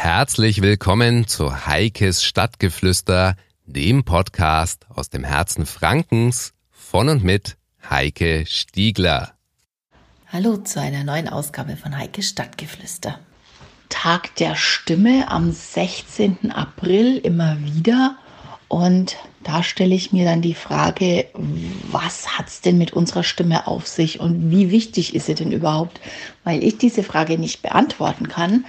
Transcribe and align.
Herzlich 0.00 0.62
willkommen 0.62 1.26
zu 1.26 1.66
Heikes 1.66 2.22
Stadtgeflüster, 2.22 3.34
dem 3.66 4.04
Podcast 4.04 4.86
aus 4.88 5.10
dem 5.10 5.24
Herzen 5.24 5.66
Frankens 5.66 6.54
von 6.70 7.08
und 7.08 7.24
mit 7.24 7.56
Heike 7.90 8.44
Stiegler. 8.46 9.32
Hallo 10.28 10.58
zu 10.58 10.80
einer 10.80 11.02
neuen 11.02 11.28
Ausgabe 11.28 11.76
von 11.76 11.98
Heikes 11.98 12.28
Stadtgeflüster. 12.28 13.18
Tag 13.88 14.36
der 14.36 14.54
Stimme 14.54 15.28
am 15.32 15.50
16. 15.50 16.52
April 16.52 17.18
immer 17.18 17.58
wieder. 17.64 18.16
Und 18.68 19.16
da 19.42 19.64
stelle 19.64 19.94
ich 19.94 20.12
mir 20.12 20.24
dann 20.24 20.42
die 20.42 20.54
Frage, 20.54 21.26
was 21.90 22.38
hat 22.38 22.46
es 22.46 22.60
denn 22.60 22.78
mit 22.78 22.92
unserer 22.92 23.24
Stimme 23.24 23.66
auf 23.66 23.88
sich 23.88 24.20
und 24.20 24.50
wie 24.52 24.70
wichtig 24.70 25.14
ist 25.16 25.26
sie 25.26 25.34
denn 25.34 25.50
überhaupt? 25.50 26.00
Weil 26.44 26.62
ich 26.62 26.78
diese 26.78 27.02
Frage 27.02 27.36
nicht 27.36 27.62
beantworten 27.62 28.28
kann, 28.28 28.64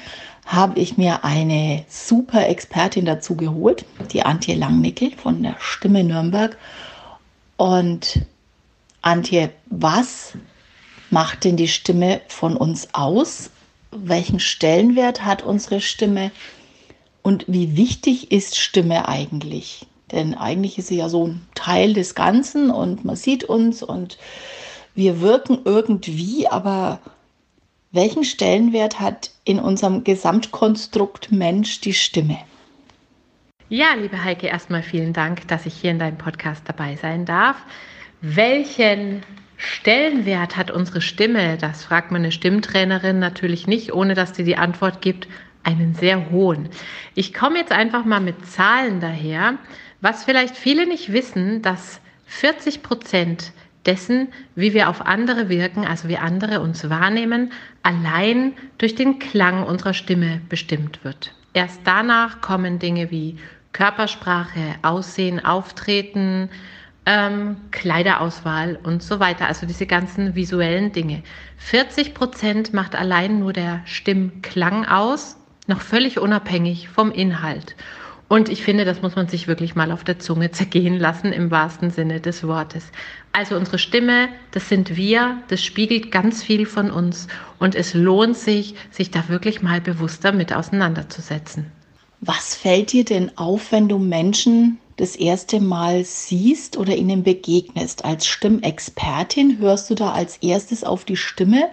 habe 0.50 0.80
ich 0.80 0.98
mir 0.98 1.24
eine 1.24 1.86
super 1.88 2.48
Expertin 2.48 3.06
dazu 3.06 3.36
geholt, 3.36 3.86
die 4.12 4.24
Antje 4.24 4.56
Langnickel 4.56 5.12
von 5.12 5.44
der 5.44 5.56
Stimme 5.60 6.04
Nürnberg. 6.04 6.58
Und 7.56 8.26
Antje, 9.04 9.52
was 9.68 10.34
macht 11.12 11.44
denn 11.44 11.56
die 11.56 11.68
Stimme 11.68 12.22
von 12.28 12.58
uns 12.58 12.90
aus? 12.94 13.52
Welchen 13.92 14.40
Stellenwert 14.40 15.24
hat 15.24 15.44
unsere 15.44 15.82
Stimme? 15.82 16.32
Und 17.22 17.46
wie 17.48 17.78
wichtig 17.78 18.32
ist 18.32 18.58
Stimme 18.58 19.08
eigentlich? 19.08 19.86
Denn 20.12 20.34
eigentlich 20.34 20.80
ist 20.80 20.88
sie 20.88 20.98
ja 20.98 21.10
so 21.10 21.28
ein 21.28 21.48
Teil 21.54 21.94
des 21.94 22.16
Ganzen 22.16 22.72
und 22.72 23.06
man 23.06 23.16
sieht 23.16 23.44
uns 23.44 23.84
und 23.84 24.18
wir 24.96 25.22
wirken 25.22 25.60
irgendwie, 25.64 26.48
aber 26.48 27.02
welchen 27.92 28.24
Stellenwert 28.24 29.00
hat 29.00 29.32
in 29.46 29.60
unserem 29.60 30.04
Gesamtkonstrukt 30.04 31.32
Mensch 31.32 31.82
die 31.82 31.94
Stimme? 31.94 32.38
Ja, 33.70 33.94
liebe 33.94 34.24
Heike, 34.24 34.48
erstmal 34.48 34.84
vielen 34.84 35.14
Dank, 35.14 35.48
dass 35.48 35.66
ich 35.66 35.74
hier 35.74 35.92
in 35.92 36.00
deinem 36.00 36.18
Podcast 36.18 36.64
dabei 36.68 36.96
sein 36.96 37.26
darf. 37.26 37.58
Welchen 38.22 39.24
Stellenwert 39.58 40.56
hat 40.56 40.72
unsere 40.72 41.02
Stimme? 41.02 41.58
Das 41.58 41.84
fragt 41.84 42.12
meine 42.12 42.32
Stimmtrainerin 42.32 43.20
natürlich 43.20 43.68
nicht, 43.68 43.94
ohne 43.94 44.14
dass 44.14 44.36
sie 44.36 44.44
die 44.44 44.58
Antwort 44.58 45.02
gibt, 45.02 45.28
einen 45.64 45.94
sehr 45.94 46.32
hohen. 46.32 46.70
Ich 47.16 47.34
komme 47.34 47.60
jetzt 47.60 47.72
einfach 47.72 48.06
mal 48.06 48.22
mit 48.22 48.46
Zahlen 48.46 49.00
daher. 49.00 49.58
Was 50.02 50.24
vielleicht 50.24 50.56
viele 50.56 50.88
nicht 50.88 51.12
wissen, 51.12 51.62
dass 51.62 52.00
40 52.28 52.82
Prozent 52.84 53.52
dessen, 53.86 54.30
wie 54.56 54.74
wir 54.74 54.90
auf 54.90 55.06
andere 55.06 55.50
wirken, 55.50 55.86
also 55.86 56.08
wie 56.08 56.18
andere 56.18 56.62
uns 56.62 56.90
wahrnehmen, 56.90 57.52
allein 57.84 58.54
durch 58.78 58.96
den 58.96 59.20
Klang 59.20 59.64
unserer 59.64 59.94
Stimme 59.94 60.42
bestimmt 60.50 61.04
wird. 61.04 61.34
Erst 61.54 61.82
danach 61.84 62.42
kommen 62.42 62.80
Dinge 62.80 63.12
wie 63.12 63.38
Körpersprache, 63.74 64.76
Aussehen, 64.82 65.44
Auftreten, 65.44 66.50
ähm, 67.06 67.58
Kleiderauswahl 67.72 68.80
und 68.84 69.02
so 69.02 69.20
weiter. 69.20 69.48
Also 69.48 69.66
diese 69.66 69.88
ganzen 69.88 70.36
visuellen 70.36 70.92
Dinge. 70.92 71.24
40 71.58 72.14
Prozent 72.14 72.74
macht 72.74 72.96
allein 72.96 73.40
nur 73.40 73.54
der 73.54 73.82
Stimmklang 73.86 74.86
aus, 74.86 75.38
noch 75.68 75.82
völlig 75.82 76.20
unabhängig 76.20 76.90
vom 76.90 77.12
Inhalt. 77.12 77.76
Und 78.30 78.48
ich 78.48 78.62
finde, 78.62 78.86
das 78.86 79.02
muss 79.02 79.16
man 79.16 79.28
sich 79.28 79.48
wirklich 79.48 79.74
mal 79.74 79.92
auf 79.92 80.04
der 80.04 80.20
Zunge 80.20 80.52
zergehen 80.52 81.00
lassen 81.00 81.34
im 81.34 81.50
wahrsten 81.50 81.90
Sinne 81.90 82.22
des 82.22 82.46
Wortes. 82.46 82.86
Also 83.34 83.56
unsere 83.56 83.80
Stimme, 83.80 84.30
das 84.52 84.70
sind 84.70 84.96
wir, 84.96 85.42
das 85.48 85.64
spiegelt 85.64 86.12
ganz 86.12 86.44
viel 86.44 86.68
von 86.68 86.92
uns 86.92 87.28
und 87.58 87.74
es 87.74 87.96
lohnt 87.96 88.38
sich, 88.38 88.76
sich 88.92 89.10
da 89.10 89.30
wirklich 89.30 89.64
mal 89.64 89.82
bewusster 89.82 90.32
mit 90.32 90.54
auseinanderzusetzen. 90.54 91.72
Was 92.22 92.54
fällt 92.54 92.92
dir 92.92 93.04
denn 93.04 93.36
auf, 93.36 93.72
wenn 93.72 93.90
du 93.90 93.98
Menschen 93.98 94.78
das 94.98 95.16
erste 95.16 95.60
Mal 95.60 96.06
siehst 96.06 96.78
oder 96.78 96.96
ihnen 96.96 97.24
begegnest? 97.24 98.06
Als 98.06 98.28
Stimmexpertin 98.28 99.58
hörst 99.58 99.90
du 99.90 99.96
da 99.96 100.12
als 100.12 100.38
erstes 100.38 100.84
auf 100.84 101.04
die 101.04 101.18
Stimme 101.18 101.70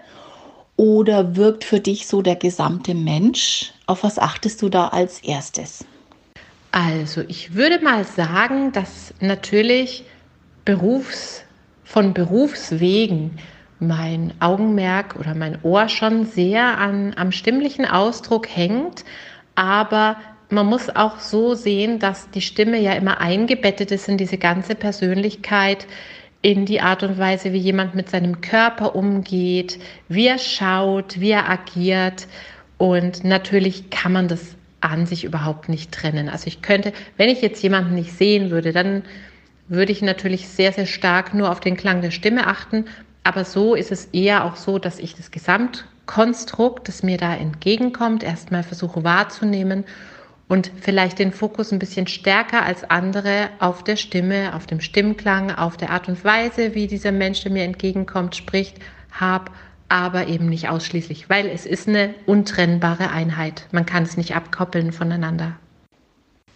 oder 0.76 1.36
wirkt 1.36 1.64
für 1.64 1.80
dich 1.80 2.06
so 2.06 2.22
der 2.22 2.36
gesamte 2.36 2.94
Mensch? 2.94 3.72
Auf 3.84 4.04
was 4.04 4.18
achtest 4.18 4.62
du 4.62 4.70
da 4.70 4.88
als 4.88 5.20
erstes? 5.20 5.84
Also, 6.78 7.22
ich 7.26 7.54
würde 7.54 7.82
mal 7.82 8.04
sagen, 8.04 8.70
dass 8.70 9.14
natürlich 9.20 10.04
Berufs, 10.66 11.42
von 11.84 12.12
Berufswegen 12.12 13.38
mein 13.78 14.34
Augenmerk 14.40 15.16
oder 15.18 15.34
mein 15.34 15.58
Ohr 15.62 15.88
schon 15.88 16.26
sehr 16.26 16.76
an, 16.76 17.14
am 17.16 17.32
stimmlichen 17.32 17.86
Ausdruck 17.86 18.54
hängt, 18.54 19.06
aber 19.54 20.18
man 20.50 20.66
muss 20.66 20.94
auch 20.94 21.18
so 21.18 21.54
sehen, 21.54 21.98
dass 21.98 22.28
die 22.28 22.42
Stimme 22.42 22.78
ja 22.78 22.92
immer 22.92 23.22
eingebettet 23.22 23.90
ist 23.90 24.10
in 24.10 24.18
diese 24.18 24.36
ganze 24.36 24.74
Persönlichkeit, 24.74 25.86
in 26.42 26.66
die 26.66 26.82
Art 26.82 27.02
und 27.02 27.16
Weise, 27.16 27.54
wie 27.54 27.58
jemand 27.58 27.94
mit 27.94 28.10
seinem 28.10 28.42
Körper 28.42 28.94
umgeht, 28.94 29.78
wie 30.10 30.26
er 30.26 30.38
schaut, 30.38 31.20
wie 31.20 31.30
er 31.30 31.48
agiert. 31.48 32.26
Und 32.76 33.24
natürlich 33.24 33.88
kann 33.88 34.12
man 34.12 34.28
das 34.28 34.55
an 34.80 35.06
sich 35.06 35.24
überhaupt 35.24 35.68
nicht 35.68 35.92
trennen. 35.92 36.28
Also 36.28 36.46
ich 36.46 36.62
könnte, 36.62 36.92
wenn 37.16 37.28
ich 37.28 37.42
jetzt 37.42 37.62
jemanden 37.62 37.94
nicht 37.94 38.12
sehen 38.12 38.50
würde, 38.50 38.72
dann 38.72 39.02
würde 39.68 39.92
ich 39.92 40.02
natürlich 40.02 40.48
sehr, 40.48 40.72
sehr 40.72 40.86
stark 40.86 41.34
nur 41.34 41.50
auf 41.50 41.60
den 41.60 41.76
Klang 41.76 42.02
der 42.02 42.10
Stimme 42.10 42.46
achten. 42.46 42.84
Aber 43.24 43.44
so 43.44 43.74
ist 43.74 43.90
es 43.90 44.06
eher 44.06 44.44
auch 44.44 44.56
so, 44.56 44.78
dass 44.78 44.98
ich 44.98 45.14
das 45.14 45.30
Gesamtkonstrukt, 45.30 46.86
das 46.86 47.02
mir 47.02 47.16
da 47.16 47.34
entgegenkommt, 47.34 48.22
erstmal 48.22 48.62
versuche 48.62 49.02
wahrzunehmen 49.02 49.84
und 50.48 50.70
vielleicht 50.80 51.18
den 51.18 51.32
Fokus 51.32 51.72
ein 51.72 51.80
bisschen 51.80 52.06
stärker 52.06 52.64
als 52.64 52.88
andere 52.88 53.50
auf 53.58 53.82
der 53.82 53.96
Stimme, 53.96 54.54
auf 54.54 54.66
dem 54.66 54.80
Stimmklang, 54.80 55.50
auf 55.50 55.76
der 55.76 55.90
Art 55.90 56.08
und 56.08 56.24
Weise, 56.24 56.74
wie 56.74 56.86
dieser 56.86 57.10
Mensch, 57.10 57.42
der 57.42 57.50
mir 57.50 57.64
entgegenkommt, 57.64 58.36
spricht, 58.36 58.78
habe 59.10 59.50
aber 59.88 60.26
eben 60.28 60.48
nicht 60.48 60.68
ausschließlich, 60.68 61.30
weil 61.30 61.46
es 61.46 61.66
ist 61.66 61.88
eine 61.88 62.14
untrennbare 62.26 63.10
Einheit. 63.10 63.66
Man 63.72 63.86
kann 63.86 64.02
es 64.02 64.16
nicht 64.16 64.34
abkoppeln 64.34 64.92
voneinander. 64.92 65.56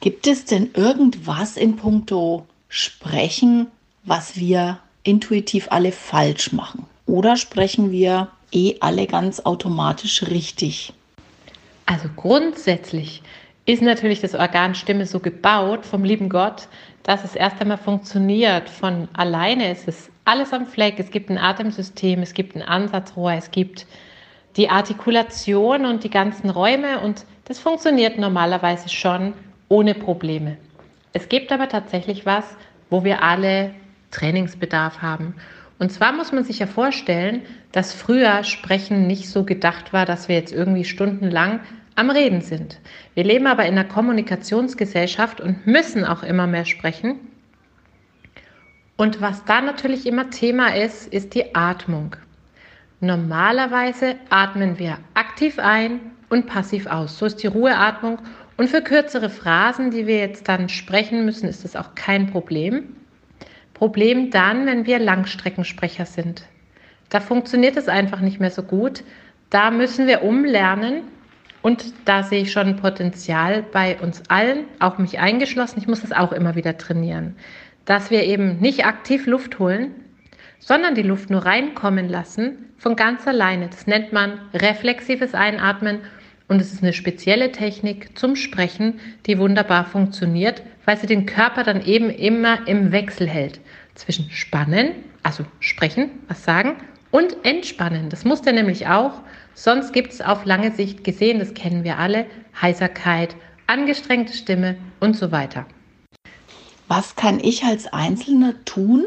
Gibt 0.01 0.27
es 0.27 0.45
denn 0.47 0.71
irgendwas 0.75 1.57
in 1.57 1.77
puncto 1.77 2.47
Sprechen, 2.69 3.67
was 4.05 4.37
wir 4.37 4.79
intuitiv 5.03 5.69
alle 5.71 5.93
falsch 5.93 6.53
machen? 6.53 6.87
Oder 7.07 7.37
sprechen 7.37 7.91
wir 7.91 8.29
eh 8.53 8.77
alle 8.81 9.07
ganz 9.07 9.41
automatisch 9.41 10.23
richtig? 10.25 10.93
Also 11.87 12.09
grundsätzlich 12.15 13.23
ist 13.67 13.83
natürlich 13.83 14.21
das 14.21 14.35
Organ 14.35 14.75
Stimme 14.75 15.07
so 15.07 15.21
gebaut 15.21 15.85
vom 15.85 16.05
lieben 16.05 16.29
Gott, 16.29 16.69
dass 17.03 17.25
es 17.25 17.35
erst 17.35 17.61
einmal 17.61 17.79
funktioniert. 17.79 18.69
Von 18.69 19.09
alleine 19.13 19.71
ist 19.71 19.89
es 19.89 20.11
alles 20.25 20.53
am 20.53 20.67
Fleck. 20.67 20.99
Es 20.99 21.11
gibt 21.11 21.31
ein 21.31 21.39
Atemsystem, 21.39 22.21
es 22.23 22.35
gibt 22.35 22.57
ein 22.57 22.63
Ansatzrohr, 22.63 23.33
es 23.33 23.51
gibt 23.51 23.87
die 24.57 24.69
Artikulation 24.69 25.87
und 25.87 26.05
die 26.05 26.11
ganzen 26.11 26.51
Räume 26.51 27.01
und 27.01 27.25
das 27.45 27.59
funktioniert 27.59 28.19
normalerweise 28.19 28.89
schon 28.89 29.33
ohne 29.69 29.95
Probleme. 29.95 30.57
Es 31.13 31.29
gibt 31.29 31.53
aber 31.53 31.69
tatsächlich 31.69 32.27
was, 32.27 32.45
wo 32.91 33.05
wir 33.05 33.23
alle 33.23 33.75
Trainingsbedarf 34.11 35.03
haben. 35.03 35.35
Und 35.79 35.91
zwar 35.91 36.13
muss 36.13 36.31
man 36.31 36.45
sich 36.45 36.59
ja 36.59 36.67
vorstellen, 36.67 37.43
dass 37.73 37.95
früher 37.95 38.45
Sprechen 38.45 39.07
nicht 39.07 39.29
so 39.29 39.45
gedacht 39.45 39.93
war, 39.93 40.05
dass 40.05 40.29
wir 40.29 40.37
jetzt 40.37 40.53
irgendwie 40.53 40.85
stundenlang 40.85 41.61
am 42.01 42.11
Reden 42.11 42.41
sind. 42.41 42.81
Wir 43.15 43.25
leben 43.25 43.47
aber 43.47 43.67
in 43.67 43.79
einer 43.79 43.85
Kommunikationsgesellschaft 43.85 45.41
und 45.41 45.67
müssen 45.67 46.05
auch 46.05 46.23
immer 46.23 46.47
mehr 46.47 46.65
sprechen. 46.65 47.21
Und 48.97 49.21
was 49.21 49.45
da 49.45 49.61
natürlich 49.61 50.07
immer 50.07 50.31
Thema 50.31 50.75
ist, 50.75 51.13
ist 51.13 51.35
die 51.35 51.55
Atmung. 51.55 52.17
Normalerweise 53.01 54.17
atmen 54.31 54.79
wir 54.79 54.99
aktiv 55.13 55.59
ein 55.59 56.01
und 56.31 56.47
passiv 56.47 56.87
aus. 56.87 57.19
So 57.19 57.27
ist 57.27 57.43
die 57.43 57.49
Ruheatmung. 57.49 58.19
Und 58.57 58.69
für 58.69 58.83
kürzere 58.83 59.29
Phrasen, 59.29 59.91
die 59.91 60.07
wir 60.07 60.19
jetzt 60.19 60.49
dann 60.49 60.71
sprechen 60.71 61.25
müssen, 61.27 61.49
ist 61.49 61.65
das 61.65 61.77
auch 61.77 61.95
kein 61.95 62.31
Problem. 62.31 62.97
Problem 63.75 64.31
dann, 64.31 64.67
wenn 64.67 64.87
wir 64.87 64.99
Langstreckensprecher 64.99 66.07
sind. 66.07 66.45
Da 67.11 67.21
funktioniert 67.21 67.77
es 67.77 67.89
einfach 67.89 68.21
nicht 68.21 68.41
mehr 68.41 68.51
so 68.51 68.63
gut. 68.63 69.03
Da 69.51 69.71
müssen 69.71 70.07
wir 70.07 70.23
umlernen. 70.23 71.03
Und 71.63 71.93
da 72.07 72.23
sehe 72.23 72.43
ich 72.43 72.53
schon 72.53 72.77
Potenzial 72.77 73.63
bei 73.63 73.99
uns 74.01 74.23
allen, 74.29 74.65
auch 74.79 74.99
mich 74.99 75.19
eingeschlossen. 75.19 75.79
Ich 75.79 75.87
muss 75.87 76.01
das 76.01 76.13
auch 76.13 76.33
immer 76.33 76.55
wieder 76.55 76.79
trainieren 76.79 77.37
dass 77.91 78.11
wir 78.11 78.23
eben 78.23 78.59
nicht 78.61 78.87
aktiv 78.87 79.27
Luft 79.27 79.59
holen, 79.59 79.91
sondern 80.61 80.95
die 80.95 81.03
Luft 81.03 81.29
nur 81.29 81.45
reinkommen 81.45 82.09
lassen 82.09 82.67
von 82.79 82.95
ganz 82.95 83.27
alleine. 83.27 83.69
Das 83.69 83.89
nennt 83.89 84.13
man 84.13 84.39
reflexives 84.55 85.35
Einatmen 85.35 85.99
und 86.47 86.61
es 86.61 86.73
ist 86.73 86.85
eine 86.85 86.93
spezielle 86.93 87.51
Technik 87.51 88.17
zum 88.17 88.37
Sprechen, 88.37 89.01
die 89.27 89.39
wunderbar 89.39 89.87
funktioniert, 89.87 90.63
weil 90.85 90.99
sie 90.99 91.09
den 91.09 91.27
Körper 91.27 91.65
dann 91.65 91.85
eben 91.85 92.11
immer 92.11 92.69
im 92.69 92.93
Wechsel 92.93 93.29
hält 93.29 93.61
zwischen 93.97 94.31
Spannen, 94.31 94.93
also 95.25 95.45
sprechen, 95.59 96.11
was 96.29 96.45
sagen, 96.45 96.77
und 97.11 97.39
Entspannen. 97.45 98.09
Das 98.09 98.25
muss 98.25 98.43
der 98.43 98.53
nämlich 98.53 98.87
auch, 98.87 99.21
sonst 99.63 99.93
gibt 99.93 100.13
es 100.13 100.21
auf 100.21 100.45
lange 100.45 100.73
Sicht 100.73 101.05
gesehen, 101.05 101.39
das 101.39 101.55
kennen 101.55 101.85
wir 101.85 101.99
alle, 101.99 102.27
Heiserkeit, 102.61 103.37
angestrengte 103.67 104.33
Stimme 104.33 104.77
und 105.01 105.17
so 105.17 105.31
weiter. 105.33 105.67
Was 106.89 107.15
kann 107.15 107.39
ich 107.41 107.63
als 107.65 107.87
Einzelner 107.93 108.55
tun, 108.65 109.05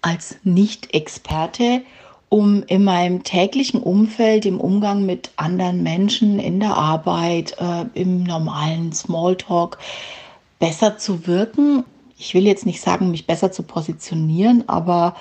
als 0.00 0.38
Nicht-Experte, 0.44 1.82
um 2.30 2.62
in 2.66 2.84
meinem 2.84 3.22
täglichen 3.22 3.82
Umfeld, 3.82 4.46
im 4.46 4.60
Umgang 4.60 5.04
mit 5.04 5.30
anderen 5.36 5.82
Menschen, 5.82 6.38
in 6.38 6.60
der 6.60 6.74
Arbeit, 6.74 7.56
äh, 7.58 7.84
im 7.94 8.22
normalen 8.22 8.92
Smalltalk 8.92 9.78
besser 10.58 10.98
zu 10.98 11.26
wirken? 11.26 11.84
Ich 12.16 12.34
will 12.34 12.46
jetzt 12.46 12.66
nicht 12.66 12.80
sagen, 12.80 13.10
mich 13.10 13.26
besser 13.26 13.52
zu 13.52 13.62
positionieren, 13.62 14.64
aber 14.68 15.16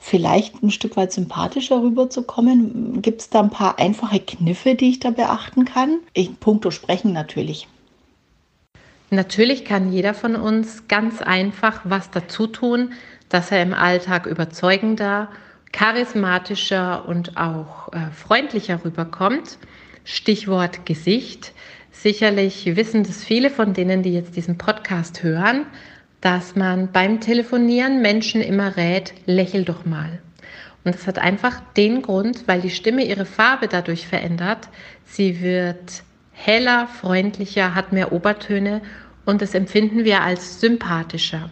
vielleicht 0.00 0.62
ein 0.62 0.70
Stück 0.70 0.96
weit 0.96 1.12
sympathischer 1.12 1.82
rüberzukommen. 1.82 3.02
Gibt 3.02 3.20
es 3.20 3.30
da 3.30 3.40
ein 3.40 3.50
paar 3.50 3.78
einfache 3.78 4.18
Kniffe, 4.18 4.74
die 4.74 4.90
ich 4.90 5.00
da 5.00 5.10
beachten 5.10 5.66
kann? 5.66 5.98
Ich, 6.14 6.40
puncto 6.40 6.70
sprechen 6.70 7.12
natürlich. 7.12 7.68
Natürlich 9.10 9.64
kann 9.64 9.92
jeder 9.92 10.14
von 10.14 10.36
uns 10.36 10.88
ganz 10.88 11.20
einfach 11.20 11.82
was 11.84 12.10
dazu 12.10 12.46
tun, 12.46 12.94
dass 13.28 13.52
er 13.52 13.62
im 13.62 13.74
Alltag 13.74 14.26
überzeugender, 14.26 15.28
charismatischer 15.72 17.06
und 17.06 17.36
auch 17.36 17.92
äh, 17.92 18.10
freundlicher 18.12 18.84
rüberkommt. 18.84 19.58
Stichwort 20.04 20.86
Gesicht. 20.86 21.52
Sicherlich 21.92 22.76
wissen 22.76 23.02
das 23.02 23.22
viele 23.22 23.50
von 23.50 23.74
denen, 23.74 24.02
die 24.02 24.14
jetzt 24.14 24.34
diesen 24.34 24.56
Podcast 24.56 25.22
hören, 25.22 25.66
dass 26.20 26.54
man 26.54 26.92
beim 26.92 27.20
Telefonieren 27.20 28.02
Menschen 28.02 28.42
immer 28.42 28.76
rät, 28.76 29.14
lächel 29.26 29.64
doch 29.64 29.84
mal. 29.86 30.20
Und 30.84 30.94
das 30.94 31.06
hat 31.06 31.18
einfach 31.18 31.60
den 31.76 32.02
Grund, 32.02 32.46
weil 32.46 32.60
die 32.60 32.70
Stimme 32.70 33.04
ihre 33.04 33.26
Farbe 33.26 33.68
dadurch 33.68 34.06
verändert. 34.06 34.68
Sie 35.04 35.40
wird 35.40 36.02
heller, 36.32 36.86
freundlicher, 36.86 37.74
hat 37.74 37.92
mehr 37.92 38.12
Obertöne 38.12 38.80
und 39.26 39.42
das 39.42 39.54
empfinden 39.54 40.04
wir 40.04 40.22
als 40.22 40.60
sympathischer. 40.60 41.50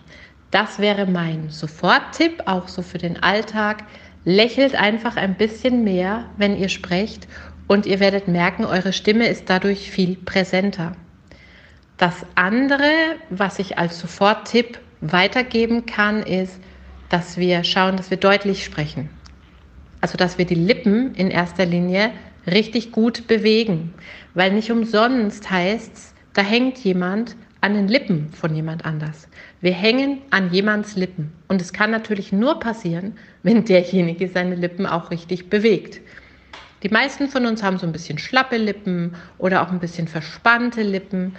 Das 0.50 0.78
wäre 0.78 1.06
mein 1.06 1.50
Soforttipp, 1.50 2.42
auch 2.46 2.68
so 2.68 2.80
für 2.80 2.98
den 2.98 3.22
Alltag. 3.22 3.84
Lächelt 4.24 4.74
einfach 4.74 5.16
ein 5.16 5.36
bisschen 5.36 5.84
mehr, 5.84 6.24
wenn 6.38 6.56
ihr 6.56 6.70
sprecht 6.70 7.28
und 7.66 7.84
ihr 7.84 8.00
werdet 8.00 8.28
merken, 8.28 8.64
eure 8.64 8.94
Stimme 8.94 9.28
ist 9.28 9.50
dadurch 9.50 9.90
viel 9.90 10.16
präsenter. 10.16 10.92
Das 11.98 12.24
andere, 12.36 13.16
was 13.28 13.58
ich 13.58 13.76
als 13.76 13.98
Soforttipp 13.98 14.78
weitergeben 15.00 15.84
kann, 15.84 16.22
ist, 16.22 16.60
dass 17.08 17.36
wir 17.36 17.64
schauen, 17.64 17.96
dass 17.96 18.10
wir 18.10 18.18
deutlich 18.18 18.64
sprechen. 18.64 19.10
Also, 20.00 20.16
dass 20.16 20.38
wir 20.38 20.44
die 20.44 20.54
Lippen 20.54 21.14
in 21.16 21.30
erster 21.30 21.66
Linie 21.66 22.12
richtig 22.46 22.92
gut 22.92 23.26
bewegen. 23.26 23.94
Weil 24.34 24.52
nicht 24.52 24.70
umsonst 24.70 25.50
heißt 25.50 25.92
es, 25.92 26.14
da 26.34 26.42
hängt 26.42 26.78
jemand 26.78 27.34
an 27.60 27.74
den 27.74 27.88
Lippen 27.88 28.30
von 28.32 28.54
jemand 28.54 28.84
anders. 28.84 29.26
Wir 29.60 29.72
hängen 29.72 30.18
an 30.30 30.52
jemands 30.52 30.94
Lippen. 30.94 31.32
Und 31.48 31.60
es 31.60 31.72
kann 31.72 31.90
natürlich 31.90 32.30
nur 32.30 32.60
passieren, 32.60 33.16
wenn 33.42 33.64
derjenige 33.64 34.28
seine 34.28 34.54
Lippen 34.54 34.86
auch 34.86 35.10
richtig 35.10 35.50
bewegt. 35.50 36.00
Die 36.84 36.90
meisten 36.90 37.26
von 37.28 37.44
uns 37.46 37.64
haben 37.64 37.78
so 37.78 37.86
ein 37.86 37.92
bisschen 37.92 38.18
schlappe 38.18 38.56
Lippen 38.56 39.16
oder 39.38 39.62
auch 39.62 39.72
ein 39.72 39.80
bisschen 39.80 40.06
verspannte 40.06 40.82
Lippen. 40.82 41.34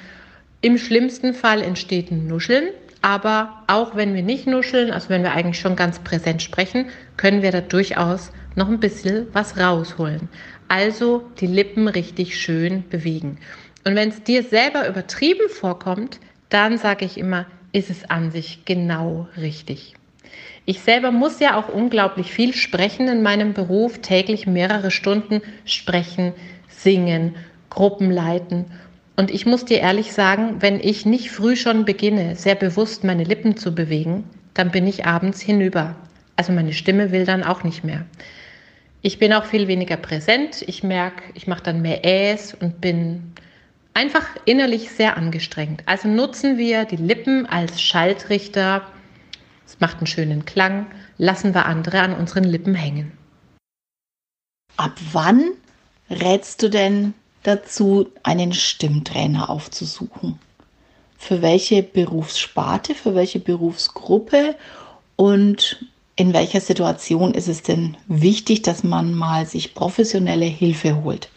Im 0.62 0.78
schlimmsten 0.78 1.34
Fall 1.34 1.62
entsteht 1.62 2.12
ein 2.12 2.28
Nuscheln, 2.28 2.70
aber 3.02 3.64
auch 3.68 3.96
wenn 3.96 4.14
wir 4.14 4.24
nicht 4.24 4.46
nuscheln, 4.46 4.92
also 4.92 5.10
wenn 5.10 5.24
wir 5.24 5.32
eigentlich 5.32 5.60
schon 5.60 5.78
ganz 5.78 6.00
präsent 6.00 6.42
sprechen, 6.42 6.90
können 7.16 7.42
wir 7.42 7.52
da 7.52 7.62
durchaus 7.62 8.32
noch 8.56 8.68
ein 8.68 8.82
bisschen 8.82 9.28
was 9.32 9.58
rausholen. 9.58 10.28
Also 10.68 11.24
die 11.40 11.48
Lippen 11.48 11.88
richtig 11.88 12.38
schön 12.38 12.84
bewegen. 12.90 13.38
Und 13.86 13.96
wenn 13.96 14.10
es 14.10 14.24
dir 14.24 14.44
selber 14.44 14.88
übertrieben 14.88 15.48
vorkommt, 15.50 16.20
dann 16.50 16.78
sage 16.78 17.06
ich 17.06 17.18
immer, 17.18 17.46
ist 17.72 17.90
es 17.90 18.10
an 18.10 18.32
sich 18.32 18.66
genau 18.66 19.30
richtig. 19.38 19.96
Ich 20.66 20.82
selber 20.82 21.12
muss 21.12 21.40
ja 21.40 21.58
auch 21.58 21.70
unglaublich 21.70 22.32
viel 22.32 22.54
sprechen 22.54 23.08
in 23.08 23.24
meinem 23.24 23.54
Beruf, 23.54 24.00
täglich 24.00 24.46
mehrere 24.46 24.92
Stunden 24.92 25.42
sprechen, 25.66 26.34
singen, 26.68 27.36
Gruppen 27.70 28.12
leiten. 28.12 28.66
Und 29.20 29.32
ich 29.32 29.46
muss 29.46 29.66
dir 29.66 29.80
ehrlich 29.80 30.14
sagen, 30.14 30.62
wenn 30.62 30.80
ich 30.80 31.06
nicht 31.06 31.30
früh 31.30 31.58
schon 31.58 31.84
beginne, 31.84 32.38
sehr 32.38 32.56
bewusst 32.56 33.04
meine 33.04 33.26
Lippen 33.26 33.58
zu 33.58 33.76
bewegen, 33.76 34.24
dann 34.54 34.72
bin 34.72 34.88
ich 34.88 35.06
abends 35.06 35.42
hinüber. 35.42 35.98
Also 36.38 36.54
meine 36.54 36.72
Stimme 36.72 37.12
will 37.12 37.26
dann 37.26 37.44
auch 37.44 37.66
nicht 37.66 37.84
mehr. 37.84 38.06
Ich 39.02 39.20
bin 39.20 39.34
auch 39.34 39.44
viel 39.44 39.68
weniger 39.68 39.98
präsent. 39.98 40.64
Ich 40.68 40.84
merke, 40.84 41.22
ich 41.34 41.48
mache 41.48 41.64
dann 41.64 41.82
mehr 41.82 42.06
Äs 42.06 42.54
und 42.54 42.80
bin 42.80 43.34
einfach 43.94 44.26
innerlich 44.46 44.90
sehr 44.90 45.18
angestrengt. 45.18 45.84
Also 45.86 46.08
nutzen 46.08 46.58
wir 46.58 46.86
die 46.86 46.96
Lippen 46.96 47.46
als 47.46 47.82
Schaltrichter. 47.82 48.84
Es 49.68 49.82
macht 49.82 49.98
einen 49.98 50.08
schönen 50.08 50.46
Klang. 50.46 50.86
Lassen 51.18 51.54
wir 51.54 51.66
andere 51.66 52.00
an 52.00 52.14
unseren 52.14 52.46
Lippen 52.46 52.74
hängen. 52.74 53.12
Ab 54.78 54.98
wann 55.12 55.44
rätst 56.10 56.64
du 56.64 56.70
denn 56.70 57.16
dazu, 57.44 58.08
einen 58.24 58.54
Stimmtrainer 58.54 59.50
aufzusuchen? 59.50 60.40
Für 61.18 61.42
welche 61.42 61.84
Berufssparte, 61.84 62.96
für 62.96 63.16
welche 63.16 63.40
Berufsgruppe 63.40 64.56
und 65.16 65.86
in 66.16 66.34
welcher 66.34 66.60
Situation 66.60 67.34
ist 67.34 67.48
es 67.48 67.64
denn 67.64 67.96
wichtig, 68.08 68.62
dass 68.62 68.84
man 68.84 69.14
mal 69.14 69.46
sich 69.46 69.74
professionelle 69.74 70.46
Hilfe 70.46 71.04
holt? 71.04 71.30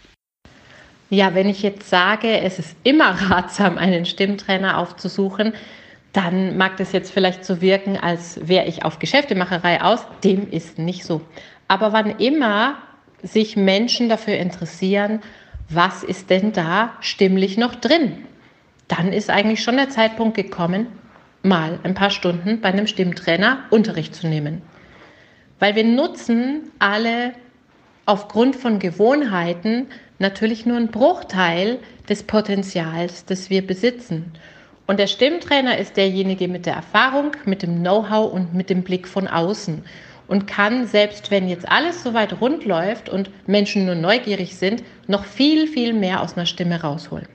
Ja, 1.08 1.34
wenn 1.34 1.48
ich 1.48 1.62
jetzt 1.62 1.90
sage, 1.90 2.40
es 2.40 2.58
ist 2.58 2.74
immer 2.84 3.10
ratsam, 3.30 3.78
einen 3.78 4.06
Stimmtrainer 4.06 4.78
aufzusuchen, 4.78 5.52
dann 6.12 6.56
mag 6.56 6.76
das 6.76 6.92
jetzt 6.92 7.10
vielleicht 7.10 7.44
so 7.44 7.60
wirken, 7.60 7.96
als 7.96 8.48
wäre 8.48 8.66
ich 8.66 8.84
auf 8.84 8.98
Geschäftemacherei 8.98 9.82
aus. 9.82 10.00
Dem 10.24 10.50
ist 10.50 10.78
nicht 10.78 11.04
so. 11.04 11.22
Aber 11.68 11.92
wann 11.92 12.18
immer 12.18 12.76
sich 13.22 13.56
Menschen 13.56 14.08
dafür 14.08 14.36
interessieren, 14.36 15.20
was 15.74 16.02
ist 16.02 16.30
denn 16.30 16.52
da 16.52 16.96
stimmlich 17.00 17.56
noch 17.56 17.74
drin, 17.74 18.26
dann 18.88 19.12
ist 19.12 19.30
eigentlich 19.30 19.62
schon 19.62 19.76
der 19.76 19.88
Zeitpunkt 19.88 20.36
gekommen, 20.36 20.86
mal 21.42 21.78
ein 21.82 21.94
paar 21.94 22.10
Stunden 22.10 22.60
bei 22.60 22.68
einem 22.68 22.86
Stimmtrainer 22.86 23.64
Unterricht 23.70 24.14
zu 24.14 24.26
nehmen. 24.26 24.62
Weil 25.58 25.74
wir 25.74 25.84
nutzen 25.84 26.70
alle 26.78 27.32
aufgrund 28.06 28.56
von 28.56 28.78
Gewohnheiten 28.78 29.86
natürlich 30.18 30.66
nur 30.66 30.76
ein 30.76 30.88
Bruchteil 30.88 31.78
des 32.08 32.24
Potenzials, 32.24 33.24
das 33.24 33.50
wir 33.50 33.66
besitzen. 33.66 34.32
Und 34.86 34.98
der 34.98 35.06
Stimmtrainer 35.06 35.78
ist 35.78 35.96
derjenige 35.96 36.48
mit 36.48 36.66
der 36.66 36.74
Erfahrung, 36.74 37.32
mit 37.44 37.62
dem 37.62 37.80
Know-how 37.80 38.32
und 38.32 38.54
mit 38.54 38.70
dem 38.70 38.82
Blick 38.82 39.06
von 39.08 39.28
außen 39.28 39.84
und 40.28 40.46
kann, 40.46 40.86
selbst 40.86 41.30
wenn 41.30 41.48
jetzt 41.48 41.68
alles 41.68 42.02
so 42.02 42.14
weit 42.14 42.40
rund 42.40 42.64
läuft 42.64 43.08
und 43.08 43.30
Menschen 43.46 43.86
nur 43.86 43.94
neugierig 43.94 44.56
sind, 44.56 44.82
noch 45.06 45.24
viel, 45.24 45.66
viel 45.66 45.92
mehr 45.92 46.22
aus 46.22 46.36
einer 46.36 46.46
Stimme 46.46 46.80
rausholen. 46.80 47.28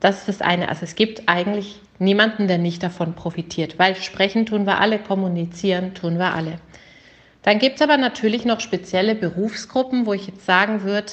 Das 0.00 0.18
ist 0.18 0.28
das 0.28 0.40
eine. 0.42 0.68
Also 0.68 0.84
es 0.84 0.96
gibt 0.96 1.28
eigentlich 1.28 1.80
niemanden, 1.98 2.48
der 2.48 2.58
nicht 2.58 2.82
davon 2.82 3.14
profitiert, 3.14 3.78
weil 3.78 3.96
sprechen 3.96 4.46
tun 4.46 4.66
wir 4.66 4.80
alle, 4.80 4.98
kommunizieren 4.98 5.94
tun 5.94 6.18
wir 6.18 6.34
alle. 6.34 6.58
Dann 7.42 7.58
gibt 7.58 7.76
es 7.76 7.82
aber 7.82 7.96
natürlich 7.96 8.44
noch 8.44 8.60
spezielle 8.60 9.14
Berufsgruppen, 9.14 10.06
wo 10.06 10.12
ich 10.12 10.26
jetzt 10.26 10.46
sagen 10.46 10.82
würde, 10.82 11.12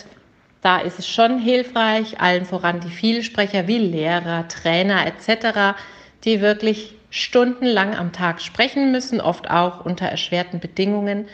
da 0.61 0.79
ist 0.79 0.99
es 0.99 1.07
schon 1.07 1.39
hilfreich, 1.39 2.19
allen 2.21 2.45
voran 2.45 2.79
die 2.81 2.89
Vielsprecher 2.89 3.67
wie 3.67 3.79
Lehrer, 3.79 4.47
Trainer 4.47 5.05
etc., 5.07 5.77
die 6.23 6.39
wirklich 6.39 6.95
stundenlang 7.11 7.93
am 7.95 8.13
Tag 8.13 8.41
sprechen 8.41 8.91
müssen, 8.91 9.21
oft 9.21 9.49
auch 9.51 9.85
unter 9.85 10.07
erschwerten 10.07 10.59
Bedingungen. 10.59 11.27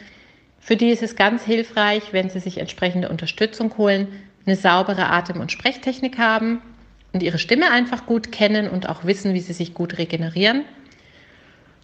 Für 0.60 0.76
die 0.76 0.90
ist 0.90 1.04
es 1.04 1.16
ganz 1.16 1.46
hilfreich, 1.46 2.12
wenn 2.12 2.30
sie 2.30 2.40
sich 2.40 2.58
entsprechende 2.58 3.08
Unterstützung 3.08 3.78
holen, 3.78 4.08
eine 4.46 4.56
saubere 4.56 5.10
Atem- 5.10 5.40
und 5.40 5.52
Sprechtechnik 5.52 6.18
haben 6.18 6.62
und 7.14 7.24
ihre 7.24 7.38
Stimme 7.38 7.72
einfach 7.72 8.06
gut 8.06 8.32
kennen 8.32 8.70
und 8.70 8.90
auch 8.90 9.06
wissen, 9.06 9.34
wie 9.34 9.40
sie 9.40 9.54
sich 9.54 9.74
gut 9.74 9.98
regenerieren. 9.98 10.66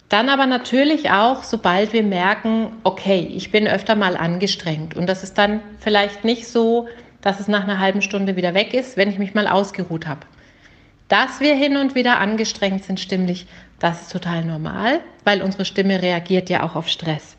Dann 0.10 0.30
aber 0.30 0.48
natürlich 0.48 1.12
auch, 1.12 1.44
sobald 1.44 1.94
wir 1.94 2.04
merken, 2.04 2.74
okay, 2.84 3.28
ich 3.34 3.52
bin 3.52 3.68
öfter 3.68 3.96
mal 3.96 4.18
angestrengt 4.18 4.96
und 4.96 5.08
das 5.08 5.24
ist 5.24 5.38
dann 5.38 5.62
vielleicht 5.80 6.24
nicht 6.24 6.48
so, 6.48 6.88
dass 7.22 7.40
es 7.40 7.48
nach 7.48 7.64
einer 7.64 7.80
halben 7.80 8.02
Stunde 8.02 8.36
wieder 8.36 8.54
weg 8.54 8.74
ist, 8.74 8.98
wenn 8.98 9.10
ich 9.10 9.18
mich 9.18 9.34
mal 9.34 9.48
ausgeruht 9.48 10.08
habe. 10.08 10.22
Dass 11.14 11.42
wir 11.42 11.54
hin 11.54 11.78
und 11.78 11.94
wieder 11.94 12.20
angestrengt 12.20 12.86
sind 12.86 13.00
stimmlich, 13.00 13.46
das 13.78 14.02
ist 14.02 14.12
total 14.12 14.44
normal, 14.44 15.00
weil 15.24 15.44
unsere 15.44 15.64
Stimme 15.64 16.02
reagiert 16.02 16.50
ja 16.50 16.64
auch 16.64 16.76
auf 16.76 16.90
Stress. 16.90 17.38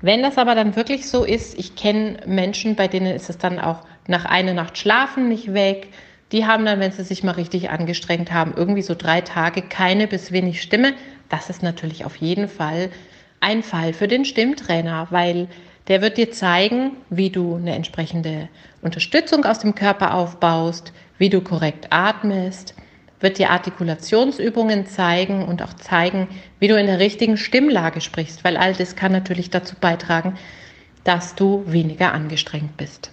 Wenn 0.00 0.22
das 0.22 0.38
aber 0.38 0.54
dann 0.54 0.76
wirklich 0.76 1.08
so 1.08 1.24
ist, 1.24 1.58
ich 1.58 1.74
kenne 1.74 2.18
Menschen, 2.26 2.76
bei 2.76 2.86
denen 2.86 3.12
ist 3.12 3.28
es 3.28 3.36
dann 3.36 3.58
auch 3.58 3.80
nach 4.06 4.24
einer 4.24 4.54
Nacht 4.54 4.78
Schlafen 4.78 5.28
nicht 5.28 5.52
weg. 5.52 5.88
Die 6.30 6.46
haben 6.46 6.64
dann, 6.64 6.78
wenn 6.78 6.92
sie 6.92 7.02
sich 7.02 7.24
mal 7.24 7.32
richtig 7.32 7.70
angestrengt 7.70 8.30
haben, 8.30 8.54
irgendwie 8.56 8.82
so 8.82 8.94
drei 8.94 9.20
Tage 9.20 9.62
keine 9.62 10.06
bis 10.06 10.30
wenig 10.30 10.62
Stimme. 10.62 10.94
Das 11.28 11.50
ist 11.50 11.64
natürlich 11.64 12.04
auf 12.04 12.14
jeden 12.14 12.46
Fall 12.46 12.88
ein 13.40 13.64
Fall 13.64 13.94
für 13.94 14.06
den 14.06 14.26
Stimmtrainer, 14.26 15.08
weil 15.10 15.48
Der 15.88 16.02
wird 16.02 16.18
dir 16.18 16.30
zeigen, 16.30 16.92
wie 17.08 17.30
du 17.30 17.56
eine 17.56 17.74
entsprechende 17.74 18.48
Unterstützung 18.82 19.44
aus 19.44 19.58
dem 19.58 19.74
Körper 19.74 20.14
aufbaust, 20.14 20.92
wie 21.16 21.30
du 21.30 21.40
korrekt 21.40 21.88
atmest, 21.90 22.74
wird 23.20 23.38
dir 23.38 23.50
Artikulationsübungen 23.50 24.86
zeigen 24.86 25.44
und 25.44 25.62
auch 25.62 25.74
zeigen, 25.74 26.28
wie 26.58 26.68
du 26.68 26.78
in 26.78 26.86
der 26.86 26.98
richtigen 26.98 27.36
Stimmlage 27.36 28.00
sprichst, 28.00 28.44
weil 28.44 28.56
all 28.56 28.74
das 28.74 28.96
kann 28.96 29.12
natürlich 29.12 29.50
dazu 29.50 29.74
beitragen, 29.80 30.38
dass 31.04 31.34
du 31.34 31.64
weniger 31.66 32.12
angestrengt 32.12 32.76
bist. 32.76 33.10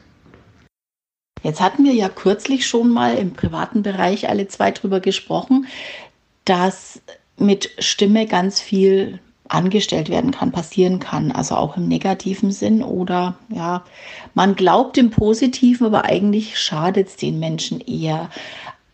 Jetzt 1.43 1.61
hatten 1.61 1.83
wir 1.83 1.93
ja 1.93 2.09
kürzlich 2.09 2.65
schon 2.65 2.89
mal 2.89 3.15
im 3.17 3.33
privaten 3.33 3.83
Bereich 3.83 4.29
alle 4.29 4.47
zwei 4.47 4.71
drüber 4.71 4.99
gesprochen, 4.99 5.67
dass 6.43 7.01
mit 7.37 7.69
Stimme 7.79 8.25
ganz 8.25 8.61
viel 8.61 9.19
angestellt 9.47 10.09
werden 10.09 10.31
kann, 10.31 10.51
passieren 10.51 10.99
kann, 10.99 11.31
also 11.31 11.55
auch 11.55 11.77
im 11.77 11.87
negativen 11.87 12.51
Sinn 12.51 12.81
oder 12.81 13.35
ja, 13.49 13.83
man 14.33 14.55
glaubt 14.55 14.97
im 14.97 15.11
positiven, 15.11 15.85
aber 15.85 16.05
eigentlich 16.05 16.57
schadet 16.59 17.09
es 17.09 17.15
den 17.15 17.39
Menschen 17.39 17.79
eher. 17.79 18.29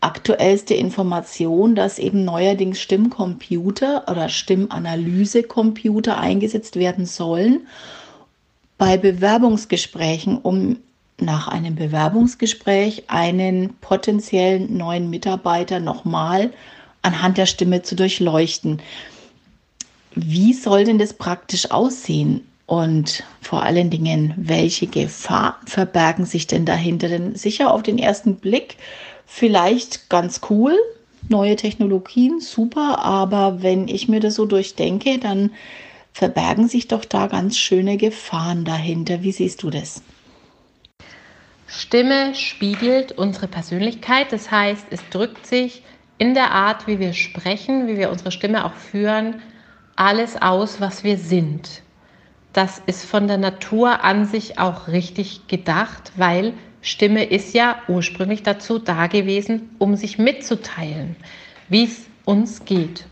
Aktuellste 0.02 0.74
Information, 0.74 1.76
dass 1.76 2.00
eben 2.00 2.24
neuerdings 2.24 2.80
Stimmcomputer 2.80 4.04
oder 4.10 4.28
Stimmanalysekomputer 4.28 6.18
eingesetzt 6.18 6.74
werden 6.74 7.06
sollen 7.06 7.68
bei 8.78 8.96
Bewerbungsgesprächen, 8.96 10.38
um 10.38 10.78
nach 11.18 11.46
einem 11.46 11.76
Bewerbungsgespräch 11.76 13.04
einen 13.06 13.74
potenziellen 13.80 14.76
neuen 14.76 15.08
Mitarbeiter 15.08 15.78
nochmal 15.78 16.50
anhand 17.02 17.38
der 17.38 17.46
Stimme 17.46 17.82
zu 17.82 17.94
durchleuchten. 17.94 18.82
Wie 20.16 20.52
soll 20.52 20.82
denn 20.82 20.98
das 20.98 21.14
praktisch 21.14 21.70
aussehen? 21.70 22.44
Und 22.66 23.22
vor 23.40 23.62
allen 23.62 23.90
Dingen, 23.90 24.34
welche 24.36 24.88
Gefahren 24.88 25.54
verbergen 25.66 26.24
sich 26.24 26.46
denn 26.46 26.64
dahinter? 26.64 27.08
Denn 27.08 27.36
sicher 27.36 27.72
auf 27.72 27.82
den 27.82 27.98
ersten 27.98 28.36
Blick 28.36 28.78
vielleicht 29.26 30.08
ganz 30.08 30.40
cool, 30.50 30.76
neue 31.28 31.56
Technologien, 31.56 32.40
super, 32.40 32.98
aber 33.00 33.62
wenn 33.62 33.88
ich 33.88 34.08
mir 34.08 34.20
das 34.20 34.34
so 34.34 34.46
durchdenke, 34.46 35.18
dann 35.18 35.50
verbergen 36.12 36.68
sich 36.68 36.88
doch 36.88 37.04
da 37.04 37.26
ganz 37.26 37.56
schöne 37.56 37.96
Gefahren 37.96 38.64
dahinter. 38.64 39.22
Wie 39.22 39.32
siehst 39.32 39.62
du 39.62 39.70
das? 39.70 40.02
Stimme 41.66 42.34
spiegelt 42.34 43.12
unsere 43.12 43.48
Persönlichkeit, 43.48 44.30
das 44.30 44.50
heißt, 44.50 44.86
es 44.90 45.00
drückt 45.08 45.46
sich 45.46 45.82
in 46.18 46.34
der 46.34 46.50
Art, 46.50 46.86
wie 46.86 46.98
wir 46.98 47.14
sprechen, 47.14 47.88
wie 47.88 47.96
wir 47.96 48.10
unsere 48.10 48.30
Stimme 48.30 48.66
auch 48.66 48.74
führen, 48.74 49.40
alles 49.96 50.40
aus, 50.40 50.80
was 50.80 51.02
wir 51.02 51.16
sind. 51.16 51.82
Das 52.52 52.82
ist 52.84 53.06
von 53.06 53.26
der 53.26 53.38
Natur 53.38 54.04
an 54.04 54.26
sich 54.26 54.58
auch 54.58 54.88
richtig 54.88 55.46
gedacht, 55.46 56.12
weil 56.16 56.52
Stimme 56.82 57.24
ist 57.24 57.54
ja 57.54 57.80
ursprünglich 57.88 58.42
dazu 58.42 58.78
da 58.78 59.06
gewesen, 59.06 59.70
um 59.78 59.96
sich 59.96 60.18
mitzuteilen, 60.18 61.16
wie 61.68 61.84
es 61.84 62.06
uns 62.24 62.64
geht. 62.64 63.06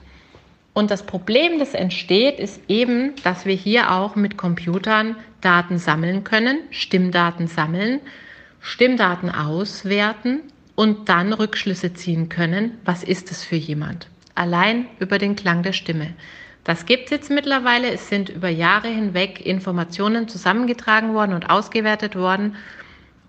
Und 0.72 0.90
das 0.90 1.04
Problem, 1.04 1.58
das 1.58 1.74
entsteht, 1.74 2.38
ist 2.38 2.60
eben, 2.68 3.14
dass 3.24 3.46
wir 3.46 3.54
hier 3.54 3.92
auch 3.92 4.16
mit 4.16 4.36
Computern 4.36 5.16
Daten 5.40 5.78
sammeln 5.78 6.24
können, 6.24 6.58
Stimmdaten 6.70 7.46
sammeln, 7.46 8.00
Stimmdaten 8.60 9.30
auswerten 9.30 10.40
und 10.74 11.08
dann 11.08 11.32
Rückschlüsse 11.32 11.94
ziehen 11.94 12.28
können, 12.28 12.78
was 12.84 13.02
ist 13.02 13.30
es 13.30 13.44
für 13.44 13.56
jemand. 13.56 14.08
Allein 14.34 14.86
über 14.98 15.18
den 15.18 15.36
Klang 15.36 15.62
der 15.62 15.72
Stimme. 15.72 16.14
Das 16.64 16.86
gibt 16.86 17.04
es 17.04 17.10
jetzt 17.10 17.30
mittlerweile. 17.30 17.90
Es 17.90 18.08
sind 18.08 18.28
über 18.28 18.48
Jahre 18.48 18.88
hinweg 18.88 19.44
Informationen 19.44 20.28
zusammengetragen 20.28 21.14
worden 21.14 21.34
und 21.34 21.50
ausgewertet 21.50 22.16
worden. 22.16 22.56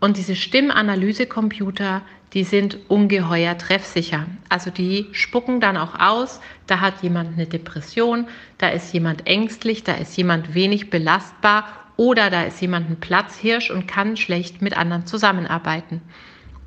Und 0.01 0.17
diese 0.17 0.35
Stimmanalyse-Computer, 0.35 2.01
die 2.33 2.43
sind 2.43 2.79
ungeheuer 2.87 3.55
treffsicher. 3.59 4.25
Also 4.49 4.71
die 4.71 5.07
spucken 5.11 5.61
dann 5.61 5.77
auch 5.77 5.99
aus, 5.99 6.41
da 6.65 6.79
hat 6.79 7.03
jemand 7.03 7.33
eine 7.33 7.45
Depression, 7.45 8.27
da 8.57 8.69
ist 8.69 8.93
jemand 8.93 9.27
ängstlich, 9.27 9.83
da 9.83 9.93
ist 9.93 10.17
jemand 10.17 10.55
wenig 10.55 10.89
belastbar 10.89 11.65
oder 11.97 12.31
da 12.31 12.43
ist 12.43 12.59
jemand 12.61 12.89
ein 12.89 12.99
Platzhirsch 12.99 13.69
und 13.69 13.87
kann 13.87 14.17
schlecht 14.17 14.63
mit 14.63 14.75
anderen 14.75 15.05
zusammenarbeiten. 15.05 16.01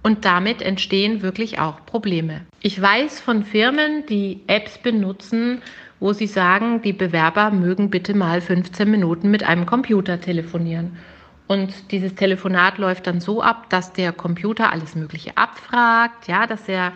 Und 0.05 0.25
damit 0.25 0.63
entstehen 0.63 1.21
wirklich 1.21 1.59
auch 1.59 1.85
Probleme. 1.87 2.43
Ich 2.61 2.81
weiß 2.81 3.21
von 3.21 3.43
Firmen, 3.43 4.07
die 4.07 4.43
Apps 4.47 4.79
benutzen, 4.79 5.61
wo 5.99 6.13
sie 6.13 6.29
sagen, 6.29 6.83
die 6.83 6.93
Bewerber 6.93 7.51
mögen 7.51 7.91
bitte 7.91 8.15
mal 8.15 8.41
15 8.41 8.89
Minuten 8.89 9.31
mit 9.31 9.43
einem 9.43 9.67
Computer 9.67 10.21
telefonieren. 10.21 10.99
Und 11.47 11.93
dieses 11.93 12.15
Telefonat 12.15 12.79
läuft 12.79 13.07
dann 13.07 13.21
so 13.21 13.43
ab, 13.43 13.69
dass 13.69 13.93
der 13.93 14.13
Computer 14.13 14.73
alles 14.73 14.95
Mögliche 14.95 15.37
abfragt, 15.37 16.27
ja, 16.27 16.47
dass 16.47 16.69
er 16.69 16.93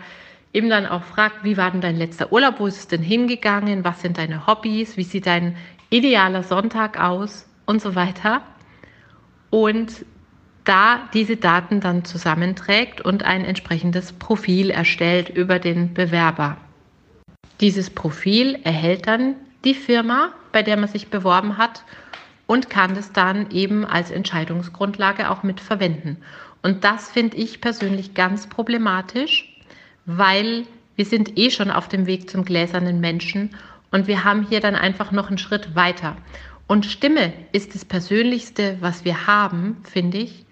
eben 0.53 0.69
dann 0.69 0.87
auch 0.87 1.03
fragt, 1.03 1.43
wie 1.43 1.57
war 1.57 1.69
denn 1.69 1.81
dein 1.81 1.97
letzter 1.97 2.31
Urlaub, 2.31 2.59
wo 2.59 2.65
ist 2.65 2.77
es 2.79 2.87
denn 2.87 3.03
hingegangen, 3.03 3.83
was 3.83 4.01
sind 4.01 4.17
deine 4.17 4.47
Hobbys, 4.47 4.97
wie 4.97 5.03
sieht 5.03 5.27
dein 5.27 5.55
idealer 5.91 6.41
Sonntag 6.41 6.99
aus 6.99 7.47
und 7.67 7.81
so 7.81 7.93
weiter. 7.93 8.41
Und 9.51 10.05
da 10.63 11.07
diese 11.13 11.37
Daten 11.37 11.79
dann 11.79 12.05
zusammenträgt 12.05 13.01
und 13.01 13.23
ein 13.23 13.45
entsprechendes 13.45 14.13
Profil 14.13 14.71
erstellt 14.71 15.29
über 15.29 15.59
den 15.59 15.93
Bewerber. 15.93 16.57
Dieses 17.61 17.89
Profil 17.89 18.59
erhält 18.63 19.07
dann 19.07 19.35
die 19.63 19.73
Firma, 19.73 20.29
bei 20.51 20.63
der 20.63 20.77
man 20.77 20.87
sich 20.87 21.09
beworben 21.09 21.57
hat 21.57 21.83
und 22.49 22.67
kann 22.67 22.95
das 22.95 23.11
dann 23.11 23.51
eben 23.51 23.85
als 23.85 24.09
Entscheidungsgrundlage 24.09 25.29
auch 25.29 25.43
mit 25.43 25.59
verwenden. 25.59 26.17
Und 26.63 26.83
das 26.83 27.11
finde 27.11 27.37
ich 27.37 27.61
persönlich 27.61 28.15
ganz 28.15 28.47
problematisch, 28.47 29.55
weil 30.07 30.65
wir 30.95 31.05
sind 31.05 31.37
eh 31.37 31.51
schon 31.51 31.69
auf 31.69 31.89
dem 31.89 32.07
Weg 32.07 32.27
zum 32.27 32.43
gläsernen 32.43 32.99
Menschen 32.99 33.51
und 33.91 34.07
wir 34.07 34.23
haben 34.23 34.47
hier 34.49 34.61
dann 34.61 34.73
einfach 34.73 35.11
noch 35.11 35.27
einen 35.27 35.37
Schritt 35.37 35.75
weiter. 35.75 36.17
Und 36.65 36.87
Stimme 36.87 37.33
ist 37.51 37.75
das 37.75 37.85
Persönlichste, 37.85 38.77
was 38.79 39.05
wir 39.05 39.27
haben, 39.27 39.77
finde 39.83 40.17
ich. 40.17 40.47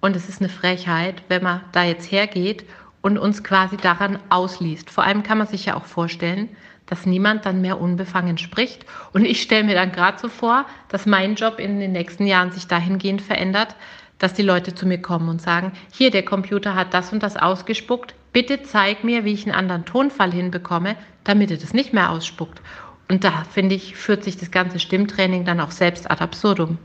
Und 0.00 0.16
es 0.16 0.30
ist 0.30 0.40
eine 0.40 0.48
Frechheit, 0.48 1.22
wenn 1.28 1.42
man 1.42 1.60
da 1.72 1.84
jetzt 1.84 2.10
hergeht 2.10 2.64
und 3.02 3.18
uns 3.18 3.44
quasi 3.44 3.76
daran 3.76 4.18
ausliest. 4.30 4.88
Vor 4.88 5.04
allem 5.04 5.22
kann 5.22 5.36
man 5.36 5.48
sich 5.48 5.66
ja 5.66 5.76
auch 5.76 5.84
vorstellen, 5.84 6.48
dass 6.92 7.06
niemand 7.06 7.46
dann 7.46 7.62
mehr 7.62 7.80
unbefangen 7.80 8.36
spricht. 8.36 8.84
Und 9.14 9.24
ich 9.24 9.40
stelle 9.40 9.64
mir 9.64 9.74
dann 9.74 9.92
gerade 9.92 10.18
so 10.18 10.28
vor, 10.28 10.66
dass 10.90 11.06
mein 11.06 11.36
Job 11.36 11.58
in 11.58 11.80
den 11.80 11.92
nächsten 11.92 12.26
Jahren 12.26 12.52
sich 12.52 12.66
dahingehend 12.66 13.22
verändert, 13.22 13.76
dass 14.18 14.34
die 14.34 14.42
Leute 14.42 14.74
zu 14.74 14.84
mir 14.86 15.00
kommen 15.00 15.30
und 15.30 15.40
sagen, 15.40 15.72
hier, 15.90 16.10
der 16.10 16.22
Computer 16.22 16.74
hat 16.74 16.92
das 16.92 17.10
und 17.10 17.22
das 17.22 17.38
ausgespuckt, 17.38 18.14
bitte 18.34 18.62
zeig 18.62 19.04
mir, 19.04 19.24
wie 19.24 19.32
ich 19.32 19.46
einen 19.46 19.54
anderen 19.54 19.86
Tonfall 19.86 20.32
hinbekomme, 20.32 20.96
damit 21.24 21.50
er 21.50 21.56
das 21.56 21.72
nicht 21.72 21.94
mehr 21.94 22.10
ausspuckt. 22.10 22.60
Und 23.08 23.24
da, 23.24 23.44
finde 23.50 23.74
ich, 23.74 23.96
führt 23.96 24.22
sich 24.22 24.36
das 24.36 24.50
ganze 24.50 24.78
Stimmtraining 24.78 25.46
dann 25.46 25.60
auch 25.60 25.70
selbst 25.70 26.10
ad 26.10 26.22
absurdum. 26.22 26.76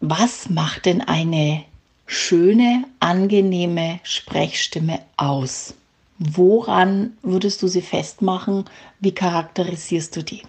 Was 0.00 0.48
macht 0.48 0.86
denn 0.86 1.02
eine 1.02 1.64
schöne, 2.06 2.84
angenehme 3.00 4.00
Sprechstimme 4.04 5.00
aus? 5.18 5.74
Woran 6.18 7.12
würdest 7.22 7.62
du 7.62 7.68
sie 7.68 7.82
festmachen? 7.82 8.64
Wie 9.00 9.12
charakterisierst 9.12 10.16
du 10.16 10.22
die? 10.22 10.42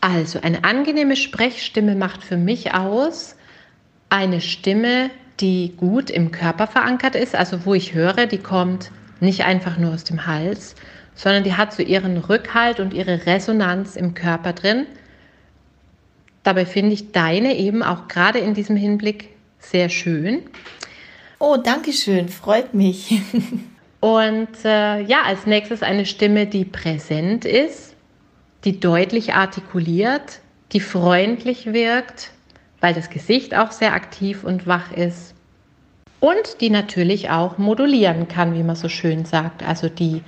Also 0.00 0.40
eine 0.40 0.64
angenehme 0.64 1.16
Sprechstimme 1.16 1.96
macht 1.96 2.22
für 2.22 2.36
mich 2.36 2.74
aus 2.74 3.34
eine 4.08 4.40
Stimme, 4.40 5.10
die 5.40 5.74
gut 5.76 6.10
im 6.10 6.30
Körper 6.30 6.66
verankert 6.66 7.16
ist, 7.16 7.34
also 7.34 7.66
wo 7.66 7.74
ich 7.74 7.94
höre, 7.94 8.26
die 8.26 8.38
kommt 8.38 8.92
nicht 9.20 9.44
einfach 9.44 9.78
nur 9.78 9.92
aus 9.94 10.04
dem 10.04 10.26
Hals, 10.26 10.76
sondern 11.14 11.42
die 11.42 11.54
hat 11.54 11.72
so 11.72 11.82
ihren 11.82 12.16
Rückhalt 12.18 12.78
und 12.78 12.94
ihre 12.94 13.26
Resonanz 13.26 13.96
im 13.96 14.14
Körper 14.14 14.52
drin. 14.52 14.86
Dabei 16.44 16.64
finde 16.64 16.92
ich 16.92 17.10
deine 17.10 17.56
eben 17.56 17.82
auch 17.82 18.06
gerade 18.06 18.38
in 18.38 18.54
diesem 18.54 18.76
Hinblick 18.76 19.30
sehr 19.58 19.88
schön. 19.88 20.42
Oh, 21.40 21.56
danke 21.56 21.92
schön, 21.92 22.28
freut 22.28 22.72
mich. 22.72 23.20
Und 24.00 24.64
äh, 24.64 25.00
ja, 25.02 25.22
als 25.24 25.46
nächstes 25.46 25.82
eine 25.82 26.06
Stimme, 26.06 26.46
die 26.46 26.64
präsent 26.64 27.44
ist, 27.44 27.94
die 28.64 28.78
deutlich 28.78 29.34
artikuliert, 29.34 30.40
die 30.72 30.80
freundlich 30.80 31.72
wirkt, 31.72 32.32
weil 32.80 32.94
das 32.94 33.10
Gesicht 33.10 33.54
auch 33.54 33.72
sehr 33.72 33.94
aktiv 33.94 34.44
und 34.44 34.66
wach 34.66 34.92
ist. 34.92 35.34
Und 36.20 36.60
die 36.60 36.70
natürlich 36.70 37.30
auch 37.30 37.58
modulieren 37.58 38.28
kann, 38.28 38.54
wie 38.54 38.62
man 38.62 38.76
so 38.76 38.88
schön 38.88 39.24
sagt. 39.24 39.62
Also 39.62 39.88
die 39.88 40.22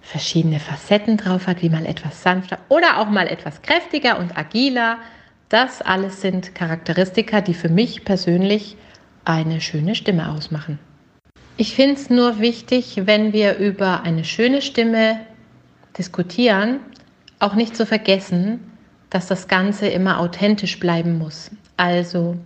verschiedene 0.00 0.60
Facetten 0.60 1.16
drauf 1.16 1.46
hat, 1.46 1.62
wie 1.62 1.68
mal 1.68 1.84
etwas 1.84 2.22
sanfter 2.22 2.58
oder 2.68 2.98
auch 2.98 3.08
mal 3.08 3.26
etwas 3.26 3.62
kräftiger 3.62 4.18
und 4.18 4.36
agiler. 4.36 4.98
Das 5.48 5.82
alles 5.82 6.20
sind 6.20 6.54
Charakteristika, 6.54 7.40
die 7.40 7.54
für 7.54 7.68
mich 7.68 8.04
persönlich 8.04 8.76
eine 9.24 9.60
schöne 9.60 9.94
Stimme 9.94 10.30
ausmachen. 10.30 10.78
Ich 11.58 11.74
finde 11.74 11.94
es 11.94 12.10
nur 12.10 12.38
wichtig, 12.40 13.02
wenn 13.06 13.32
wir 13.32 13.56
über 13.56 14.02
eine 14.02 14.24
schöne 14.24 14.60
Stimme 14.60 15.20
diskutieren, 15.96 16.80
auch 17.38 17.54
nicht 17.54 17.74
zu 17.74 17.86
vergessen, 17.86 18.72
dass 19.08 19.26
das 19.26 19.48
Ganze 19.48 19.86
immer 19.86 20.20
authentisch 20.20 20.78
bleiben 20.78 21.16
muss. 21.16 21.50
Also 21.78 22.36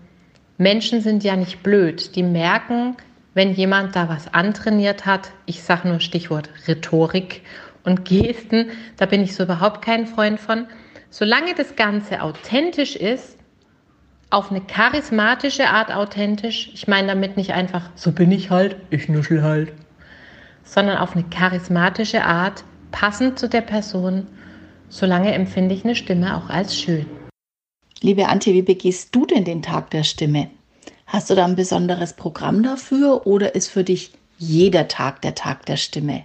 Menschen 0.59 1.00
sind 1.00 1.25
ja 1.25 1.35
nicht 1.35 1.64
blöd. 1.64 2.14
Die 2.14 2.23
merken, 2.23 2.97
wenn 3.35 3.52
jemand 3.52 3.97
da 3.97 4.09
was 4.09 4.33
antrainiert 4.33 5.07
hat, 5.07 5.33
ich 5.45 5.64
sage 5.64 5.88
nur 5.88 5.99
Stichwort 5.99 6.49
Rhetorik 6.69 7.43
und 7.83 8.05
Gesten, 8.09 8.71
da 8.97 9.07
bin 9.07 9.25
ich 9.25 9.35
so 9.35 9.43
überhaupt 9.43 9.83
kein 9.83 10.07
Freund 10.07 10.38
von. 10.38 10.67
Solange 11.11 11.55
das 11.57 11.75
Ganze 11.75 12.23
authentisch 12.23 12.95
ist, 12.95 13.40
auf 14.31 14.51
eine 14.51 14.61
charismatische 14.61 15.69
Art 15.69 15.93
authentisch, 15.93 16.71
ich 16.73 16.87
meine 16.87 17.09
damit 17.09 17.37
nicht 17.37 17.53
einfach, 17.53 17.91
so 17.97 18.13
bin 18.13 18.31
ich 18.31 18.51
halt, 18.51 18.77
ich 18.91 19.09
nuschel 19.09 19.43
halt, 19.43 19.73
sondern 20.63 20.99
auf 20.99 21.15
eine 21.15 21.25
charismatische 21.25 22.25
Art, 22.25 22.65
passend 22.93 23.39
zu 23.39 23.49
der 23.49 23.61
Person, 23.61 24.27
solange 24.89 25.33
empfinde 25.33 25.75
ich 25.75 25.85
eine 25.85 25.97
Stimme 25.97 26.37
auch 26.37 26.49
als 26.49 26.77
schön. 26.79 27.07
Liebe 28.01 28.29
Antje, 28.29 28.55
wie 28.55 28.63
begehst 28.63 29.15
du 29.15 29.27
denn 29.27 29.45
den 29.45 29.63
Tag 29.63 29.91
der 29.91 30.05
Stimme? 30.05 30.49
Hast 31.07 31.29
du 31.29 31.35
da 31.35 31.45
ein 31.45 31.57
besonderes 31.57 32.15
Programm 32.15 32.63
dafür 32.63 33.27
oder 33.27 33.55
ist 33.55 33.69
für 33.69 33.85
dich 33.85 34.13
jeder 34.39 34.89
Tag 34.89 35.23
der 35.23 35.35
Tag 35.35 35.67
der 35.67 35.77
Stimme? 35.77 36.25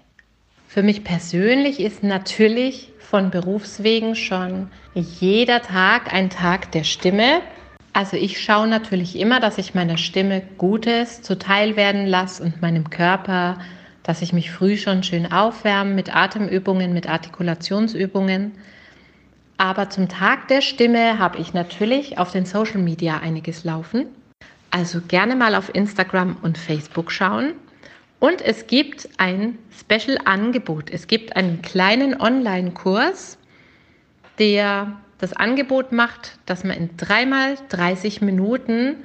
Für 0.67 0.83
mich 0.83 1.03
persönlich 1.03 1.79
ist 1.79 2.03
natürlich 2.03 2.91
von 2.99 3.31
Berufswegen 3.31 4.15
schon 4.15 4.69
jeder 4.93 5.61
Tag 5.61 6.13
ein 6.13 6.29
Tag 6.29 6.71
der 6.71 6.83
Stimme. 6.83 7.41
Also 7.95 8.17
ich 8.17 8.43
schaue 8.43 8.67
natürlich 8.67 9.17
immer, 9.17 9.39
dass 9.39 9.57
ich 9.57 9.73
meiner 9.73 9.97
Stimme 9.97 10.41
Gutes 10.57 11.21
zuteil 11.21 11.77
werden 11.77 12.05
lasse 12.05 12.43
und 12.43 12.61
meinem 12.61 12.89
Körper, 12.89 13.57
dass 14.03 14.21
ich 14.21 14.33
mich 14.33 14.51
früh 14.51 14.75
schon 14.75 15.01
schön 15.01 15.31
aufwärme 15.31 15.93
mit 15.93 16.13
Atemübungen, 16.13 16.91
mit 16.91 17.07
Artikulationsübungen. 17.07 18.51
Aber 19.55 19.89
zum 19.89 20.09
Tag 20.09 20.49
der 20.49 20.59
Stimme 20.59 21.19
habe 21.19 21.37
ich 21.37 21.53
natürlich 21.53 22.17
auf 22.17 22.33
den 22.33 22.45
Social 22.45 22.81
Media 22.81 23.19
einiges 23.19 23.63
laufen. 23.63 24.07
Also 24.71 24.99
gerne 24.99 25.37
mal 25.37 25.55
auf 25.55 25.73
Instagram 25.73 26.35
und 26.41 26.57
Facebook 26.57 27.13
schauen. 27.13 27.53
Und 28.19 28.41
es 28.41 28.67
gibt 28.67 29.07
ein 29.19 29.57
Special-Angebot. 29.71 30.89
Es 30.89 31.07
gibt 31.07 31.37
einen 31.37 31.61
kleinen 31.61 32.19
Online-Kurs, 32.19 33.37
der 34.37 34.97
das 35.17 35.33
Angebot 35.33 35.91
macht, 35.91 36.37
dass 36.45 36.63
man 36.63 36.77
in 36.77 36.97
dreimal 36.97 37.55
30 37.69 38.21
Minuten 38.21 38.97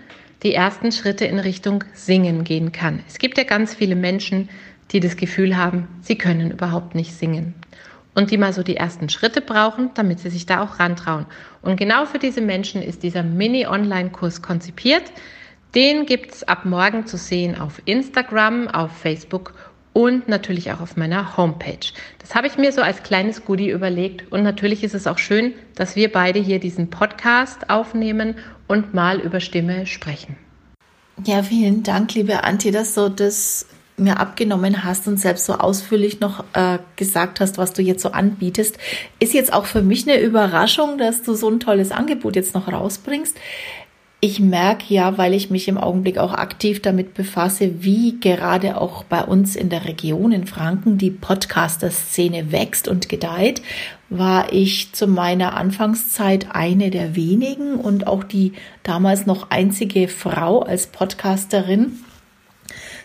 die 0.43 0.55
ersten 0.55 0.93
Schritte 0.93 1.25
in 1.25 1.39
Richtung 1.39 1.85
Singen 1.93 2.45
gehen 2.45 2.73
kann. 2.73 3.01
Es 3.07 3.19
gibt 3.19 3.39
ja 3.39 3.45
ganz 3.45 3.75
viele 3.75 3.97
Menschen, 3.97 4.49
die 4.91 5.01
das 5.01 5.17
Gefühl 5.17 5.57
haben, 5.57 5.87
sie 6.01 6.17
können 6.17 6.51
überhaupt 6.51 6.95
nicht 6.95 7.15
singen 7.15 7.55
und 8.15 8.31
die 8.31 8.39
mal 8.39 8.53
so 8.53 8.63
die 8.63 8.77
ersten 8.77 9.09
Schritte 9.09 9.41
brauchen, 9.41 9.91
damit 9.95 10.21
sie 10.21 10.31
sich 10.31 10.47
da 10.47 10.63
auch 10.63 10.79
rantrauen. 10.81 11.27
Und 11.63 11.77
genau 11.77 12.07
für 12.07 12.19
diese 12.19 12.41
Menschen 12.41 12.83
ist 12.83 13.03
dieser 13.03 13.23
Mini-Online-Kurs 13.23 14.43
konzipiert. 14.43 15.05
Den 15.75 16.07
gibt 16.07 16.33
es 16.33 16.43
ab 16.43 16.65
morgen 16.65 17.07
zu 17.07 17.17
sehen 17.17 17.59
auf 17.59 17.81
Instagram, 17.85 18.67
auf 18.69 18.91
Facebook 18.91 19.55
und 19.93 20.29
natürlich 20.29 20.73
auch 20.73 20.81
auf 20.81 20.97
meiner 20.97 21.37
Homepage. 21.37 21.93
Das 22.19 22.35
habe 22.35 22.47
ich 22.47 22.57
mir 22.57 22.73
so 22.73 22.81
als 22.83 23.03
kleines 23.03 23.45
Goodie 23.45 23.71
überlegt 23.71 24.31
und 24.31 24.43
natürlich 24.43 24.85
ist 24.85 24.95
es 24.95 25.07
auch 25.07 25.19
schön, 25.19 25.55
dass 25.75 25.97
wir 25.97 26.13
beide 26.13 26.39
hier 26.39 26.61
diesen 26.61 26.91
Podcast 26.91 27.71
aufnehmen 27.71 28.37
und 28.69 28.95
mal 28.95 29.19
über 29.21 29.41
Stimme 29.41 29.87
sprechen. 29.87 30.37
Ja, 31.27 31.43
vielen 31.43 31.83
Dank, 31.83 32.15
liebe 32.15 32.45
Antje, 32.45 32.73
dass 32.73 32.95
du 32.95 33.11
das 33.11 33.67
mir 34.01 34.19
abgenommen 34.19 34.83
hast 34.83 35.07
und 35.07 35.19
selbst 35.19 35.45
so 35.45 35.55
ausführlich 35.55 36.21
noch 36.21 36.45
äh, 36.55 36.79
gesagt 36.97 37.41
hast, 37.41 37.59
was 37.59 37.73
du 37.73 37.83
jetzt 37.83 38.03
so 38.03 38.13
anbietest. 38.13 38.79
Ist 39.19 39.35
jetzt 39.35 39.53
auch 39.53 39.67
für 39.67 39.83
mich 39.83 40.09
eine 40.09 40.21
Überraschung, 40.21 40.99
dass 40.99 41.23
du 41.23 41.35
so 41.35 41.49
ein 41.49 41.61
tolles 41.61 41.93
Angebot 41.93 42.35
jetzt 42.35 42.55
noch 42.55 42.69
rausbringst. 42.69 43.37
Ich 44.23 44.39
merke 44.39 44.93
ja, 44.93 45.17
weil 45.17 45.33
ich 45.33 45.49
mich 45.49 45.67
im 45.67 45.79
Augenblick 45.79 46.19
auch 46.19 46.35
aktiv 46.35 46.83
damit 46.83 47.15
befasse, 47.15 47.83
wie 47.83 48.21
gerade 48.21 48.79
auch 48.79 49.03
bei 49.05 49.25
uns 49.25 49.57
in 49.57 49.71
der 49.71 49.87
Region 49.87 50.31
in 50.33 50.47
Franken 50.47 50.99
die 50.99 51.11
Podcaster-Szene 51.11 52.53
wächst 52.53 52.87
und 52.87 53.09
gedeiht, 53.09 53.63
war 54.11 54.53
ich 54.53 54.93
zu 54.93 55.07
meiner 55.07 55.57
Anfangszeit 55.57 56.49
eine 56.51 56.91
der 56.91 57.17
wenigen 57.17 57.77
und 57.77 58.07
auch 58.07 58.23
die 58.23 58.53
damals 58.83 59.25
noch 59.25 59.51
einzige 59.51 60.07
Frau 60.07 60.61
als 60.61 60.89
Podcasterin 60.89 61.99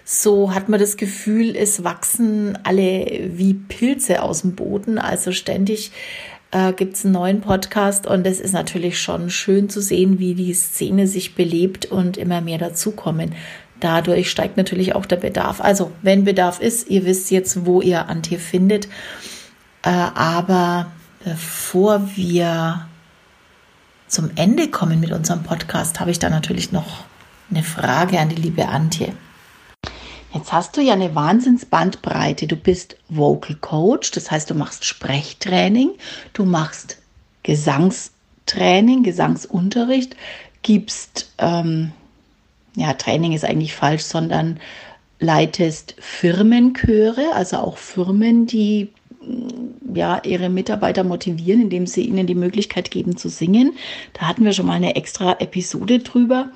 so 0.07 0.53
hat 0.53 0.69
man 0.69 0.79
das 0.79 0.97
Gefühl, 0.97 1.55
es 1.55 1.83
wachsen 1.83 2.59
alle 2.63 3.31
wie 3.33 3.55
Pilze 3.55 4.21
aus 4.21 4.43
dem 4.43 4.53
Boden. 4.53 4.99
Also 4.99 5.31
ständig 5.31 5.91
äh, 6.51 6.73
gibt 6.73 6.95
es 6.95 7.05
einen 7.05 7.13
neuen 7.13 7.41
Podcast 7.41 8.07
und 8.07 8.25
es 8.25 8.39
ist 8.39 8.53
natürlich 8.53 9.01
schon 9.01 9.29
schön 9.29 9.69
zu 9.69 9.81
sehen, 9.81 10.19
wie 10.19 10.35
die 10.35 10.53
Szene 10.53 11.07
sich 11.07 11.35
belebt 11.35 11.85
und 11.85 12.17
immer 12.17 12.41
mehr 12.41 12.57
dazukommen. 12.57 13.33
Dadurch 13.79 14.31
steigt 14.31 14.57
natürlich 14.57 14.95
auch 14.95 15.05
der 15.05 15.17
Bedarf. 15.17 15.61
Also 15.61 15.91
wenn 16.01 16.23
Bedarf 16.23 16.59
ist, 16.59 16.89
ihr 16.89 17.05
wisst 17.05 17.29
jetzt, 17.31 17.65
wo 17.65 17.81
ihr 17.81 18.07
Antje 18.07 18.39
findet. 18.39 18.87
Äh, 19.83 19.89
aber 19.89 20.87
bevor 21.23 22.09
wir 22.15 22.87
zum 24.07 24.31
Ende 24.35 24.69
kommen 24.69 24.99
mit 24.99 25.11
unserem 25.11 25.43
Podcast, 25.43 25.99
habe 25.99 26.11
ich 26.11 26.19
da 26.19 26.29
natürlich 26.29 26.71
noch 26.71 27.03
eine 27.49 27.63
Frage 27.63 28.19
an 28.19 28.29
die 28.29 28.41
liebe 28.41 28.67
Antje. 28.67 29.13
Jetzt 30.35 30.51
hast 30.51 30.75
du 30.75 30.81
ja 30.81 30.91
eine 30.91 31.15
Wahnsinnsbandbreite. 31.15 32.45
Du 32.45 32.57
bist 32.57 32.97
Vocal 33.07 33.55
Coach, 33.55 34.11
das 34.11 34.29
heißt, 34.29 34.49
du 34.49 34.53
machst 34.53 34.83
Sprechtraining, 34.83 35.91
du 36.33 36.43
machst 36.43 36.97
Gesangstraining, 37.43 39.03
Gesangsunterricht, 39.03 40.17
gibst, 40.61 41.31
ähm, 41.37 41.93
ja, 42.75 42.91
Training 42.91 43.31
ist 43.31 43.45
eigentlich 43.45 43.73
falsch, 43.73 44.03
sondern 44.03 44.59
leitest 45.21 45.95
Firmenchöre, 45.99 47.31
also 47.33 47.59
auch 47.59 47.77
Firmen, 47.77 48.45
die 48.45 48.89
mm, 49.21 49.95
ja, 49.95 50.21
ihre 50.25 50.49
Mitarbeiter 50.49 51.05
motivieren, 51.05 51.61
indem 51.61 51.87
sie 51.87 52.01
ihnen 52.01 52.27
die 52.27 52.35
Möglichkeit 52.35 52.91
geben 52.91 53.15
zu 53.15 53.29
singen. 53.29 53.77
Da 54.11 54.27
hatten 54.27 54.43
wir 54.43 54.51
schon 54.51 54.65
mal 54.65 54.73
eine 54.73 54.97
extra 54.97 55.39
Episode 55.39 55.99
drüber. 55.99 56.49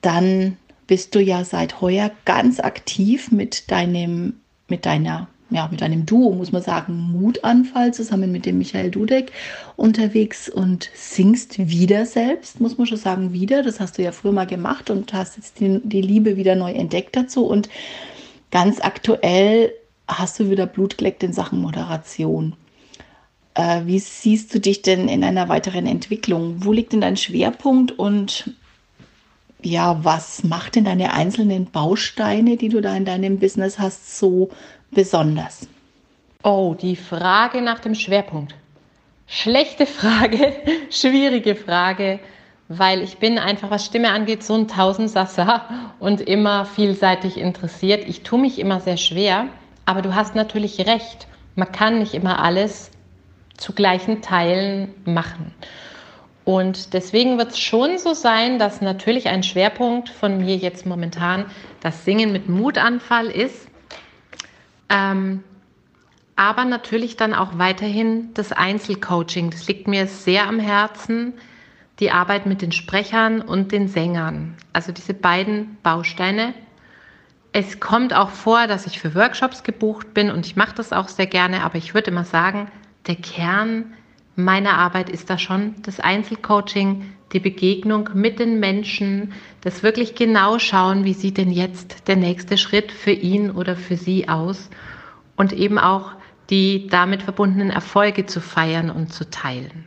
Dann 0.00 0.56
bist 0.90 1.14
du 1.14 1.20
ja 1.20 1.44
seit 1.44 1.80
heuer 1.80 2.10
ganz 2.24 2.58
aktiv 2.58 3.30
mit 3.30 3.70
deinem, 3.70 4.40
mit 4.66 4.86
deiner, 4.86 5.28
ja, 5.48 5.68
mit 5.70 5.82
deinem 5.82 6.04
Duo, 6.04 6.32
muss 6.32 6.50
man 6.50 6.62
sagen, 6.62 7.12
Mutanfall 7.12 7.94
zusammen 7.94 8.32
mit 8.32 8.44
dem 8.44 8.58
Michael 8.58 8.90
Dudek 8.90 9.30
unterwegs 9.76 10.48
und 10.48 10.90
singst 10.92 11.60
wieder 11.60 12.06
selbst, 12.06 12.60
muss 12.60 12.76
man 12.76 12.88
schon 12.88 12.98
sagen, 12.98 13.32
wieder. 13.32 13.62
Das 13.62 13.78
hast 13.78 13.98
du 13.98 14.02
ja 14.02 14.10
früher 14.10 14.32
mal 14.32 14.48
gemacht 14.48 14.90
und 14.90 15.12
hast 15.12 15.36
jetzt 15.36 15.60
die, 15.60 15.80
die 15.84 16.02
Liebe 16.02 16.36
wieder 16.36 16.56
neu 16.56 16.72
entdeckt 16.72 17.14
dazu. 17.14 17.46
Und 17.46 17.68
ganz 18.50 18.80
aktuell 18.80 19.72
hast 20.08 20.40
du 20.40 20.50
wieder 20.50 20.66
Blut 20.66 20.98
geleckt 20.98 21.22
in 21.22 21.32
Sachen 21.32 21.60
Moderation. 21.60 22.56
Äh, 23.54 23.82
wie 23.84 24.00
siehst 24.00 24.52
du 24.52 24.58
dich 24.58 24.82
denn 24.82 25.06
in 25.06 25.22
einer 25.22 25.48
weiteren 25.48 25.86
Entwicklung? 25.86 26.64
Wo 26.64 26.72
liegt 26.72 26.92
denn 26.92 27.00
dein 27.00 27.16
Schwerpunkt 27.16 27.96
und 27.96 28.56
ja, 29.62 30.04
was 30.04 30.44
macht 30.44 30.76
denn 30.76 30.84
deine 30.84 31.12
einzelnen 31.12 31.66
Bausteine, 31.66 32.56
die 32.56 32.68
du 32.68 32.80
da 32.80 32.96
in 32.96 33.04
deinem 33.04 33.38
Business 33.38 33.78
hast, 33.78 34.18
so 34.18 34.50
besonders? 34.90 35.68
Oh, 36.42 36.74
die 36.80 36.96
Frage 36.96 37.60
nach 37.60 37.80
dem 37.80 37.94
Schwerpunkt. 37.94 38.54
Schlechte 39.26 39.86
Frage, 39.86 40.52
schwierige 40.90 41.54
Frage, 41.54 42.18
weil 42.68 43.02
ich 43.02 43.18
bin 43.18 43.38
einfach, 43.38 43.70
was 43.70 43.84
Stimme 43.84 44.10
angeht, 44.10 44.42
so 44.42 44.54
ein 44.54 44.68
Tausendsasser 44.68 45.64
und 45.98 46.20
immer 46.20 46.64
vielseitig 46.64 47.36
interessiert. 47.36 48.08
Ich 48.08 48.22
tue 48.22 48.40
mich 48.40 48.58
immer 48.58 48.80
sehr 48.80 48.96
schwer, 48.96 49.48
aber 49.86 50.02
du 50.02 50.14
hast 50.14 50.34
natürlich 50.34 50.86
recht. 50.86 51.26
Man 51.56 51.70
kann 51.72 51.98
nicht 51.98 52.14
immer 52.14 52.42
alles 52.42 52.90
zu 53.56 53.72
gleichen 53.72 54.22
Teilen 54.22 54.94
machen. 55.04 55.52
Und 56.50 56.94
deswegen 56.94 57.38
wird 57.38 57.52
es 57.52 57.60
schon 57.60 57.96
so 57.96 58.12
sein, 58.12 58.58
dass 58.58 58.80
natürlich 58.80 59.28
ein 59.28 59.44
Schwerpunkt 59.44 60.08
von 60.08 60.38
mir 60.38 60.56
jetzt 60.56 60.84
momentan 60.84 61.44
das 61.78 62.04
Singen 62.04 62.32
mit 62.32 62.48
Mutanfall 62.48 63.28
ist. 63.28 63.68
Ähm, 64.88 65.44
aber 66.34 66.64
natürlich 66.64 67.16
dann 67.16 67.34
auch 67.34 67.56
weiterhin 67.58 68.34
das 68.34 68.50
Einzelcoaching. 68.50 69.50
Das 69.50 69.68
liegt 69.68 69.86
mir 69.86 70.08
sehr 70.08 70.48
am 70.48 70.58
Herzen, 70.58 71.34
die 72.00 72.10
Arbeit 72.10 72.46
mit 72.46 72.62
den 72.62 72.72
Sprechern 72.72 73.42
und 73.42 73.70
den 73.70 73.86
Sängern. 73.86 74.56
Also 74.72 74.90
diese 74.90 75.14
beiden 75.14 75.78
Bausteine. 75.84 76.52
Es 77.52 77.78
kommt 77.78 78.12
auch 78.12 78.30
vor, 78.30 78.66
dass 78.66 78.88
ich 78.88 78.98
für 78.98 79.14
Workshops 79.14 79.62
gebucht 79.62 80.14
bin 80.14 80.32
und 80.32 80.46
ich 80.46 80.56
mache 80.56 80.74
das 80.74 80.92
auch 80.92 81.06
sehr 81.06 81.28
gerne, 81.28 81.62
aber 81.62 81.76
ich 81.76 81.94
würde 81.94 82.10
immer 82.10 82.24
sagen, 82.24 82.72
der 83.06 83.14
Kern 83.14 83.92
meine 84.44 84.74
Arbeit 84.74 85.08
ist 85.08 85.30
da 85.30 85.38
schon 85.38 85.74
das 85.82 86.00
Einzelcoaching, 86.00 87.12
die 87.32 87.40
Begegnung 87.40 88.10
mit 88.14 88.38
den 88.38 88.58
Menschen, 88.60 89.32
das 89.60 89.82
wirklich 89.82 90.14
genau 90.14 90.58
schauen, 90.58 91.04
wie 91.04 91.14
sieht 91.14 91.38
denn 91.38 91.52
jetzt 91.52 92.08
der 92.08 92.16
nächste 92.16 92.58
Schritt 92.58 92.90
für 92.90 93.12
ihn 93.12 93.50
oder 93.50 93.76
für 93.76 93.96
sie 93.96 94.28
aus 94.28 94.68
und 95.36 95.52
eben 95.52 95.78
auch 95.78 96.12
die 96.50 96.88
damit 96.88 97.22
verbundenen 97.22 97.70
Erfolge 97.70 98.26
zu 98.26 98.40
feiern 98.40 98.90
und 98.90 99.12
zu 99.12 99.30
teilen. 99.30 99.84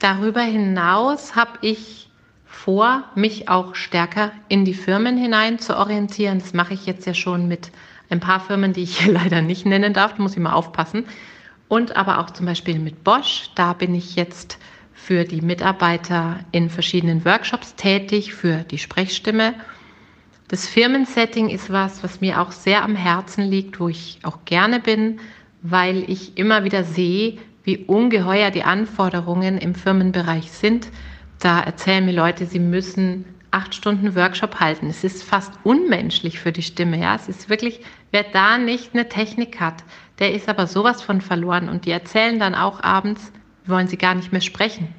Darüber 0.00 0.42
hinaus 0.42 1.36
habe 1.36 1.58
ich 1.60 2.10
vor, 2.44 3.04
mich 3.14 3.48
auch 3.48 3.74
stärker 3.74 4.32
in 4.48 4.64
die 4.64 4.74
Firmen 4.74 5.16
hinein 5.16 5.58
zu 5.58 5.76
orientieren. 5.76 6.40
Das 6.40 6.54
mache 6.54 6.74
ich 6.74 6.86
jetzt 6.86 7.06
ja 7.06 7.14
schon 7.14 7.46
mit 7.46 7.70
ein 8.10 8.20
paar 8.20 8.40
Firmen, 8.40 8.72
die 8.72 8.82
ich 8.82 8.98
hier 8.98 9.12
leider 9.20 9.42
nicht 9.42 9.64
nennen 9.64 9.92
darf, 9.92 10.14
da 10.14 10.22
muss 10.22 10.32
ich 10.32 10.42
mal 10.42 10.52
aufpassen. 10.52 11.04
Und 11.68 11.96
aber 11.96 12.18
auch 12.18 12.30
zum 12.30 12.46
Beispiel 12.46 12.78
mit 12.78 13.04
Bosch, 13.04 13.50
da 13.54 13.74
bin 13.74 13.94
ich 13.94 14.16
jetzt 14.16 14.58
für 14.94 15.24
die 15.24 15.40
Mitarbeiter 15.40 16.40
in 16.50 16.70
verschiedenen 16.70 17.24
Workshops 17.24 17.74
tätig, 17.76 18.34
für 18.34 18.64
die 18.64 18.78
Sprechstimme. 18.78 19.54
Das 20.48 20.66
Firmensetting 20.66 21.50
ist 21.50 21.70
was, 21.70 22.02
was 22.02 22.20
mir 22.20 22.40
auch 22.40 22.52
sehr 22.52 22.82
am 22.82 22.96
Herzen 22.96 23.44
liegt, 23.44 23.80
wo 23.80 23.88
ich 23.88 24.18
auch 24.22 24.44
gerne 24.44 24.80
bin, 24.80 25.20
weil 25.62 26.08
ich 26.10 26.38
immer 26.38 26.64
wieder 26.64 26.84
sehe, 26.84 27.38
wie 27.64 27.78
ungeheuer 27.78 28.50
die 28.50 28.64
Anforderungen 28.64 29.58
im 29.58 29.74
Firmenbereich 29.74 30.50
sind. 30.50 30.88
Da 31.38 31.60
erzählen 31.60 32.04
mir 32.04 32.12
Leute, 32.12 32.46
sie 32.46 32.60
müssen 32.60 33.26
acht 33.50 33.74
Stunden 33.74 34.14
Workshop 34.14 34.60
halten. 34.60 34.88
Es 34.88 35.04
ist 35.04 35.22
fast 35.22 35.52
unmenschlich 35.64 36.38
für 36.38 36.52
die 36.52 36.62
Stimme. 36.62 36.98
Ja, 36.98 37.14
es 37.14 37.28
ist 37.28 37.48
wirklich, 37.48 37.80
wer 38.10 38.24
da 38.24 38.58
nicht 38.58 38.94
eine 38.94 39.08
Technik 39.08 39.60
hat, 39.60 39.84
der 40.18 40.32
ist 40.32 40.48
aber 40.48 40.66
sowas 40.66 41.02
von 41.02 41.20
verloren. 41.20 41.68
Und 41.68 41.84
die 41.84 41.90
erzählen 41.90 42.38
dann 42.38 42.54
auch 42.54 42.82
abends, 42.82 43.32
wollen 43.66 43.88
sie 43.88 43.98
gar 43.98 44.14
nicht 44.14 44.32
mehr 44.32 44.40
sprechen. 44.40 44.94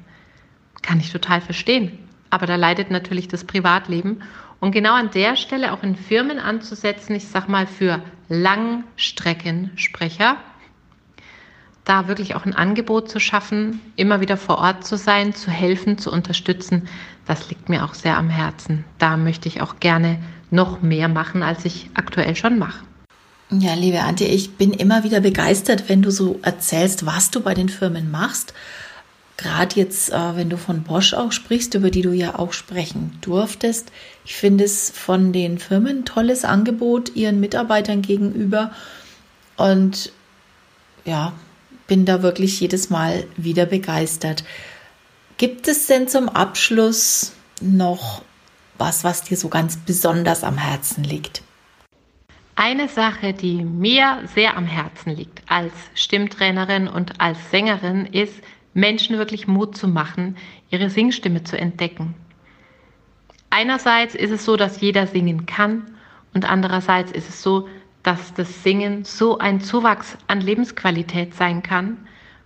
Kann 0.82 1.00
ich 1.00 1.12
total 1.12 1.40
verstehen. 1.40 1.98
Aber 2.30 2.46
da 2.46 2.56
leidet 2.56 2.90
natürlich 2.90 3.28
das 3.28 3.44
Privatleben. 3.44 4.22
Und 4.60 4.72
genau 4.72 4.94
an 4.94 5.10
der 5.10 5.36
Stelle 5.36 5.72
auch 5.72 5.82
in 5.82 5.96
Firmen 5.96 6.38
anzusetzen, 6.38 7.14
ich 7.14 7.28
sag 7.28 7.48
mal 7.48 7.66
für 7.66 8.02
Langstreckensprecher, 8.28 10.36
da 11.84 12.08
wirklich 12.08 12.34
auch 12.34 12.44
ein 12.44 12.54
Angebot 12.54 13.10
zu 13.10 13.18
schaffen, 13.18 13.80
immer 13.96 14.20
wieder 14.20 14.36
vor 14.36 14.58
Ort 14.58 14.86
zu 14.86 14.96
sein, 14.96 15.34
zu 15.34 15.50
helfen, 15.50 15.98
zu 15.98 16.12
unterstützen, 16.12 16.88
das 17.26 17.48
liegt 17.48 17.68
mir 17.68 17.84
auch 17.84 17.94
sehr 17.94 18.16
am 18.16 18.28
Herzen. 18.28 18.84
Da 18.98 19.16
möchte 19.16 19.48
ich 19.48 19.62
auch 19.62 19.80
gerne 19.80 20.18
noch 20.50 20.82
mehr 20.82 21.08
machen, 21.08 21.42
als 21.42 21.64
ich 21.64 21.90
aktuell 21.94 22.36
schon 22.36 22.58
mache. 22.58 22.84
Ja, 23.52 23.74
liebe 23.74 24.00
Antje, 24.02 24.28
ich 24.28 24.54
bin 24.54 24.72
immer 24.72 25.02
wieder 25.02 25.20
begeistert, 25.20 25.88
wenn 25.88 26.02
du 26.02 26.12
so 26.12 26.38
erzählst, 26.42 27.04
was 27.04 27.32
du 27.32 27.40
bei 27.40 27.52
den 27.52 27.68
Firmen 27.68 28.08
machst. 28.08 28.54
Gerade 29.36 29.74
jetzt, 29.74 30.12
äh, 30.12 30.36
wenn 30.36 30.48
du 30.48 30.56
von 30.56 30.84
Bosch 30.84 31.14
auch 31.14 31.32
sprichst, 31.32 31.74
über 31.74 31.90
die 31.90 32.02
du 32.02 32.12
ja 32.12 32.38
auch 32.38 32.52
sprechen 32.52 33.18
durftest. 33.22 33.90
Ich 34.24 34.36
finde 34.36 34.62
es 34.62 34.90
von 34.90 35.32
den 35.32 35.58
Firmen 35.58 35.98
ein 35.98 36.04
tolles 36.04 36.44
Angebot 36.44 37.16
ihren 37.16 37.40
Mitarbeitern 37.40 38.02
gegenüber. 38.02 38.70
Und 39.56 40.12
ja, 41.04 41.32
bin 41.88 42.04
da 42.04 42.22
wirklich 42.22 42.60
jedes 42.60 42.88
Mal 42.88 43.24
wieder 43.36 43.66
begeistert. 43.66 44.44
Gibt 45.38 45.66
es 45.66 45.86
denn 45.88 46.06
zum 46.06 46.28
Abschluss 46.28 47.32
noch 47.60 48.22
was, 48.78 49.02
was 49.02 49.22
dir 49.24 49.36
so 49.36 49.48
ganz 49.48 49.76
besonders 49.76 50.44
am 50.44 50.56
Herzen 50.56 51.02
liegt? 51.02 51.42
Eine 52.56 52.88
Sache, 52.88 53.32
die 53.32 53.64
mir 53.64 54.20
sehr 54.26 54.56
am 54.56 54.66
Herzen 54.66 55.16
liegt 55.16 55.42
als 55.50 55.72
Stimmtrainerin 55.94 56.88
und 56.88 57.20
als 57.20 57.50
Sängerin, 57.50 58.06
ist, 58.06 58.42
Menschen 58.74 59.18
wirklich 59.18 59.48
Mut 59.48 59.76
zu 59.76 59.88
machen, 59.88 60.36
ihre 60.70 60.90
Singstimme 60.90 61.42
zu 61.42 61.58
entdecken. 61.58 62.14
Einerseits 63.50 64.14
ist 64.14 64.30
es 64.30 64.44
so, 64.44 64.56
dass 64.56 64.80
jeder 64.80 65.06
singen 65.06 65.46
kann 65.46 65.90
und 66.34 66.48
andererseits 66.48 67.10
ist 67.10 67.28
es 67.28 67.42
so, 67.42 67.68
dass 68.02 68.32
das 68.34 68.62
Singen 68.62 69.04
so 69.04 69.38
ein 69.38 69.60
Zuwachs 69.60 70.16
an 70.28 70.40
Lebensqualität 70.40 71.34
sein 71.34 71.62
kann, 71.62 71.98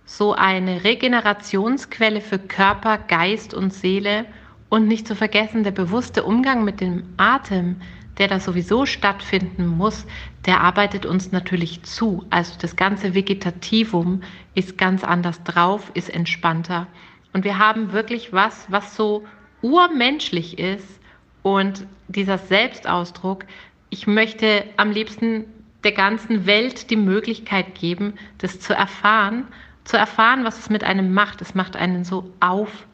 so 0.05 0.33
eine 0.33 0.83
Regenerationsquelle 0.83 2.21
für 2.21 2.39
Körper, 2.39 2.97
Geist 2.97 3.53
und 3.53 3.73
Seele 3.73 4.25
und 4.69 4.87
nicht 4.87 5.07
zu 5.07 5.15
vergessen 5.15 5.63
der 5.63 5.71
bewusste 5.71 6.23
Umgang 6.23 6.63
mit 6.63 6.81
dem 6.81 7.03
Atem, 7.17 7.77
der 8.17 8.27
da 8.27 8.39
sowieso 8.39 8.85
stattfinden 8.85 9.67
muss, 9.67 10.05
der 10.45 10.61
arbeitet 10.61 11.05
uns 11.05 11.31
natürlich 11.31 11.83
zu. 11.83 12.25
Also 12.29 12.53
das 12.59 12.75
ganze 12.75 13.13
Vegetativum 13.13 14.21
ist 14.53 14.77
ganz 14.77 15.03
anders 15.03 15.43
drauf, 15.43 15.91
ist 15.93 16.09
entspannter. 16.09 16.87
Und 17.33 17.43
wir 17.43 17.57
haben 17.57 17.91
wirklich 17.91 18.31
was, 18.31 18.65
was 18.71 18.95
so 18.95 19.25
urmenschlich 19.61 20.57
ist. 20.57 21.01
Und 21.41 21.85
dieser 22.07 22.37
Selbstausdruck, 22.37 23.45
ich 23.89 24.07
möchte 24.07 24.63
am 24.77 24.91
liebsten 24.91 25.45
der 25.83 25.91
ganzen 25.91 26.45
Welt 26.45 26.89
die 26.89 26.95
Möglichkeit 26.95 27.75
geben, 27.75 28.15
das 28.39 28.59
zu 28.59 28.73
erfahren, 28.73 29.47
zu 29.83 29.97
erfahren, 29.97 30.43
was 30.43 30.57
es 30.59 30.69
mit 30.69 30.83
einem 30.83 31.13
macht. 31.13 31.41
Es 31.41 31.53
macht 31.53 31.75
einen 31.75 32.03
so 32.03 32.31
auf, 32.39 32.87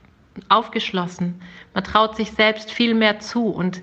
aufgeschlossen. 0.50 1.42
Man 1.74 1.84
traut 1.84 2.18
sich 2.18 2.32
selbst 2.32 2.72
viel 2.72 2.94
mehr 2.94 3.20
zu 3.20 3.46
und 3.48 3.82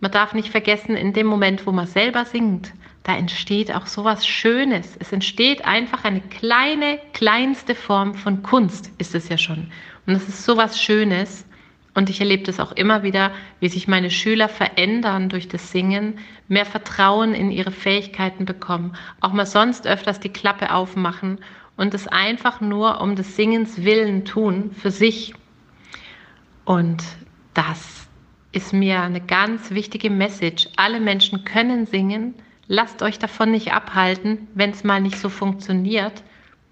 man 0.00 0.10
darf 0.10 0.34
nicht 0.34 0.50
vergessen, 0.50 0.96
in 0.96 1.12
dem 1.12 1.26
Moment, 1.26 1.66
wo 1.66 1.72
man 1.72 1.86
selber 1.86 2.24
singt, 2.24 2.72
da 3.02 3.16
entsteht 3.16 3.72
auch 3.72 3.86
sowas 3.86 4.26
Schönes. 4.26 4.96
Es 4.98 5.12
entsteht 5.12 5.64
einfach 5.64 6.04
eine 6.04 6.20
kleine, 6.20 6.98
kleinste 7.12 7.74
Form 7.74 8.14
von 8.14 8.42
Kunst, 8.42 8.90
ist 8.98 9.14
es 9.14 9.28
ja 9.28 9.38
schon. 9.38 9.70
Und 10.06 10.14
es 10.14 10.28
ist 10.28 10.44
sowas 10.44 10.82
Schönes. 10.82 11.46
Und 11.94 12.10
ich 12.10 12.20
erlebe 12.20 12.42
das 12.42 12.60
auch 12.60 12.72
immer 12.72 13.04
wieder, 13.04 13.30
wie 13.60 13.68
sich 13.68 13.88
meine 13.88 14.10
Schüler 14.10 14.48
verändern 14.48 15.28
durch 15.28 15.48
das 15.48 15.70
Singen, 15.70 16.18
mehr 16.48 16.66
Vertrauen 16.66 17.32
in 17.32 17.50
ihre 17.50 17.70
Fähigkeiten 17.70 18.44
bekommen, 18.44 18.96
auch 19.20 19.32
mal 19.32 19.46
sonst 19.46 19.86
öfters 19.86 20.20
die 20.20 20.28
Klappe 20.28 20.74
aufmachen 20.74 21.38
und 21.76 21.94
es 21.94 22.06
einfach 22.08 22.60
nur 22.60 23.00
um 23.00 23.16
des 23.16 23.36
Singens 23.36 23.84
willen 23.84 24.24
tun 24.24 24.72
für 24.72 24.90
sich. 24.90 25.32
Und 26.64 27.02
das 27.54 28.05
ist 28.56 28.72
mir 28.72 29.02
eine 29.02 29.20
ganz 29.20 29.70
wichtige 29.70 30.08
Message. 30.08 30.70
Alle 30.76 30.98
Menschen 30.98 31.44
können 31.44 31.84
singen. 31.84 32.34
Lasst 32.68 33.02
euch 33.02 33.18
davon 33.18 33.50
nicht 33.50 33.74
abhalten, 33.74 34.48
wenn 34.54 34.70
es 34.70 34.82
mal 34.82 34.98
nicht 34.98 35.18
so 35.18 35.28
funktioniert. 35.28 36.24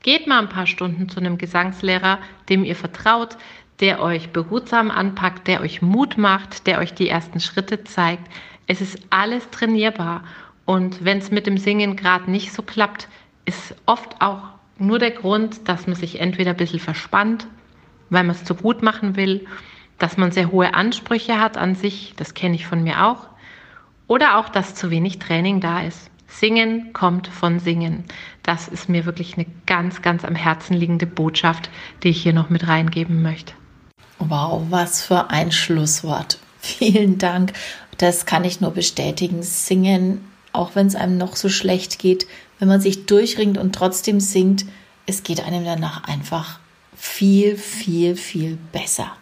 Geht 0.02 0.26
mal 0.26 0.38
ein 0.38 0.48
paar 0.48 0.66
Stunden 0.66 1.10
zu 1.10 1.20
einem 1.20 1.36
Gesangslehrer, 1.36 2.20
dem 2.48 2.64
ihr 2.64 2.74
vertraut, 2.74 3.36
der 3.80 4.00
euch 4.00 4.30
behutsam 4.30 4.90
anpackt, 4.90 5.46
der 5.46 5.60
euch 5.60 5.82
Mut 5.82 6.16
macht, 6.16 6.66
der 6.66 6.78
euch 6.78 6.94
die 6.94 7.10
ersten 7.10 7.38
Schritte 7.38 7.84
zeigt. 7.84 8.32
Es 8.66 8.80
ist 8.80 8.98
alles 9.10 9.50
trainierbar. 9.50 10.24
Und 10.64 11.04
wenn 11.04 11.18
es 11.18 11.30
mit 11.30 11.46
dem 11.46 11.58
Singen 11.58 11.96
gerade 11.96 12.30
nicht 12.30 12.54
so 12.54 12.62
klappt, 12.62 13.08
ist 13.44 13.76
oft 13.84 14.22
auch 14.22 14.42
nur 14.78 14.98
der 14.98 15.10
Grund, 15.10 15.68
dass 15.68 15.86
man 15.86 15.96
sich 15.96 16.18
entweder 16.18 16.52
ein 16.52 16.56
bisschen 16.56 16.80
verspannt, 16.80 17.46
weil 18.08 18.24
man 18.24 18.34
es 18.34 18.44
zu 18.44 18.54
gut 18.54 18.82
machen 18.82 19.16
will 19.16 19.46
dass 19.98 20.16
man 20.16 20.32
sehr 20.32 20.50
hohe 20.50 20.74
Ansprüche 20.74 21.40
hat 21.40 21.56
an 21.56 21.74
sich, 21.74 22.14
das 22.16 22.34
kenne 22.34 22.54
ich 22.54 22.66
von 22.66 22.82
mir 22.82 23.06
auch. 23.06 23.28
Oder 24.06 24.38
auch, 24.38 24.48
dass 24.48 24.74
zu 24.74 24.90
wenig 24.90 25.18
Training 25.18 25.60
da 25.60 25.82
ist. 25.82 26.10
Singen 26.26 26.92
kommt 26.92 27.28
von 27.28 27.60
Singen. 27.60 28.04
Das 28.42 28.68
ist 28.68 28.88
mir 28.88 29.06
wirklich 29.06 29.36
eine 29.36 29.46
ganz, 29.66 30.02
ganz 30.02 30.24
am 30.24 30.34
Herzen 30.34 30.74
liegende 30.74 31.06
Botschaft, 31.06 31.70
die 32.02 32.08
ich 32.08 32.22
hier 32.22 32.32
noch 32.32 32.50
mit 32.50 32.66
reingeben 32.66 33.22
möchte. 33.22 33.54
Wow, 34.18 34.66
was 34.70 35.02
für 35.02 35.30
ein 35.30 35.52
Schlusswort. 35.52 36.38
Vielen 36.60 37.18
Dank. 37.18 37.52
Das 37.98 38.26
kann 38.26 38.44
ich 38.44 38.60
nur 38.60 38.72
bestätigen. 38.72 39.42
Singen, 39.42 40.24
auch 40.52 40.74
wenn 40.74 40.86
es 40.86 40.96
einem 40.96 41.18
noch 41.18 41.36
so 41.36 41.48
schlecht 41.48 41.98
geht, 41.98 42.26
wenn 42.58 42.68
man 42.68 42.80
sich 42.80 43.06
durchringt 43.06 43.58
und 43.58 43.74
trotzdem 43.74 44.20
singt, 44.20 44.64
es 45.06 45.22
geht 45.22 45.44
einem 45.44 45.64
danach 45.64 46.04
einfach 46.04 46.58
viel, 46.96 47.56
viel, 47.56 48.16
viel 48.16 48.58
besser. 48.72 49.12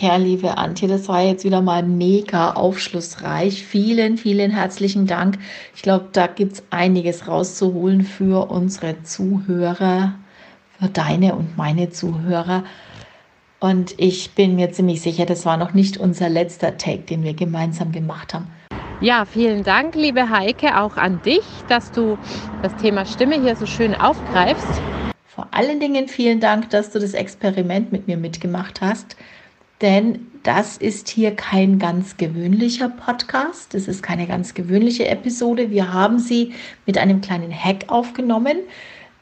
Ja, 0.00 0.16
liebe 0.16 0.58
Antje, 0.58 0.88
das 0.88 1.08
war 1.08 1.22
jetzt 1.22 1.44
wieder 1.44 1.62
mal 1.62 1.82
mega 1.82 2.52
aufschlussreich. 2.52 3.64
Vielen, 3.64 4.18
vielen 4.18 4.50
herzlichen 4.50 5.06
Dank. 5.06 5.38
Ich 5.74 5.80
glaube, 5.80 6.08
da 6.12 6.26
gibt 6.26 6.52
es 6.52 6.62
einiges 6.68 7.28
rauszuholen 7.28 8.02
für 8.02 8.50
unsere 8.50 9.02
Zuhörer, 9.04 10.14
für 10.78 10.88
deine 10.88 11.34
und 11.34 11.56
meine 11.56 11.88
Zuhörer. 11.88 12.64
Und 13.58 13.94
ich 13.96 14.32
bin 14.32 14.56
mir 14.56 14.70
ziemlich 14.70 15.00
sicher, 15.00 15.24
das 15.24 15.46
war 15.46 15.56
noch 15.56 15.72
nicht 15.72 15.96
unser 15.96 16.28
letzter 16.28 16.76
Take, 16.76 17.04
den 17.04 17.22
wir 17.22 17.32
gemeinsam 17.32 17.90
gemacht 17.90 18.34
haben. 18.34 18.48
Ja, 19.00 19.24
vielen 19.24 19.64
Dank, 19.64 19.94
liebe 19.94 20.28
Heike, 20.28 20.78
auch 20.78 20.98
an 20.98 21.22
dich, 21.22 21.44
dass 21.68 21.90
du 21.90 22.18
das 22.62 22.76
Thema 22.76 23.06
Stimme 23.06 23.40
hier 23.40 23.56
so 23.56 23.64
schön 23.64 23.94
aufgreifst. 23.94 24.82
Vor 25.26 25.48
allen 25.52 25.80
Dingen 25.80 26.08
vielen 26.08 26.40
Dank, 26.40 26.68
dass 26.68 26.90
du 26.90 26.98
das 26.98 27.14
Experiment 27.14 27.92
mit 27.92 28.06
mir 28.06 28.18
mitgemacht 28.18 28.82
hast 28.82 29.16
denn 29.80 30.26
das 30.42 30.76
ist 30.76 31.08
hier 31.08 31.34
kein 31.34 31.78
ganz 31.78 32.16
gewöhnlicher 32.16 32.88
Podcast. 32.88 33.74
Das 33.74 33.88
ist 33.88 34.02
keine 34.02 34.26
ganz 34.26 34.54
gewöhnliche 34.54 35.08
Episode. 35.08 35.70
Wir 35.70 35.92
haben 35.92 36.18
sie 36.18 36.52
mit 36.86 36.98
einem 36.98 37.20
kleinen 37.20 37.52
Hack 37.52 37.86
aufgenommen. 37.88 38.58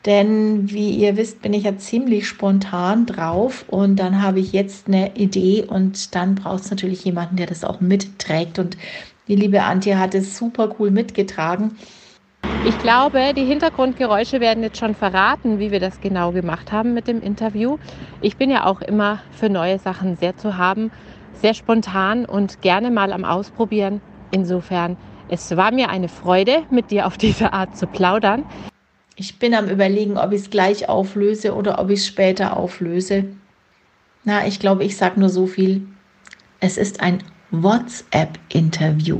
Denn 0.06 0.70
wie 0.70 0.90
ihr 0.90 1.16
wisst, 1.16 1.40
bin 1.40 1.54
ich 1.54 1.64
ja 1.64 1.78
ziemlich 1.78 2.28
spontan 2.28 3.06
drauf 3.06 3.64
und 3.68 3.96
dann 3.96 4.20
habe 4.20 4.38
ich 4.38 4.52
jetzt 4.52 4.86
eine 4.86 5.16
Idee 5.16 5.64
und 5.66 6.14
dann 6.14 6.34
braucht 6.34 6.64
es 6.64 6.70
natürlich 6.70 7.04
jemanden, 7.06 7.36
der 7.36 7.46
das 7.46 7.64
auch 7.64 7.80
mitträgt. 7.80 8.58
Und 8.58 8.76
die 9.28 9.36
liebe 9.36 9.62
Antje 9.62 9.98
hat 9.98 10.14
es 10.14 10.36
super 10.36 10.76
cool 10.78 10.90
mitgetragen. 10.90 11.78
Ich 12.66 12.78
glaube, 12.78 13.32
die 13.36 13.44
Hintergrundgeräusche 13.44 14.40
werden 14.40 14.62
jetzt 14.62 14.78
schon 14.78 14.94
verraten, 14.94 15.58
wie 15.58 15.70
wir 15.70 15.80
das 15.80 16.00
genau 16.00 16.32
gemacht 16.32 16.72
haben 16.72 16.94
mit 16.94 17.06
dem 17.08 17.20
Interview. 17.20 17.76
Ich 18.22 18.36
bin 18.36 18.50
ja 18.50 18.64
auch 18.64 18.80
immer 18.80 19.20
für 19.32 19.50
neue 19.50 19.78
Sachen 19.78 20.16
sehr 20.16 20.36
zu 20.36 20.56
haben, 20.56 20.90
sehr 21.34 21.52
spontan 21.52 22.24
und 22.24 22.62
gerne 22.62 22.90
mal 22.90 23.12
am 23.12 23.24
Ausprobieren. 23.24 24.00
Insofern, 24.30 24.96
es 25.28 25.56
war 25.56 25.72
mir 25.72 25.90
eine 25.90 26.08
Freude, 26.08 26.62
mit 26.70 26.90
dir 26.90 27.06
auf 27.06 27.18
diese 27.18 27.52
Art 27.52 27.76
zu 27.76 27.86
plaudern. 27.86 28.44
Ich 29.16 29.38
bin 29.38 29.54
am 29.54 29.68
Überlegen, 29.68 30.16
ob 30.16 30.32
ich 30.32 30.40
es 30.40 30.50
gleich 30.50 30.88
auflöse 30.88 31.54
oder 31.54 31.78
ob 31.78 31.90
ich 31.90 32.00
es 32.00 32.06
später 32.06 32.56
auflöse. 32.56 33.26
Na, 34.24 34.46
ich 34.46 34.58
glaube, 34.58 34.84
ich 34.84 34.96
sage 34.96 35.20
nur 35.20 35.28
so 35.28 35.46
viel. 35.46 35.86
Es 36.60 36.78
ist 36.78 37.00
ein 37.00 37.22
WhatsApp-Interview. 37.50 39.18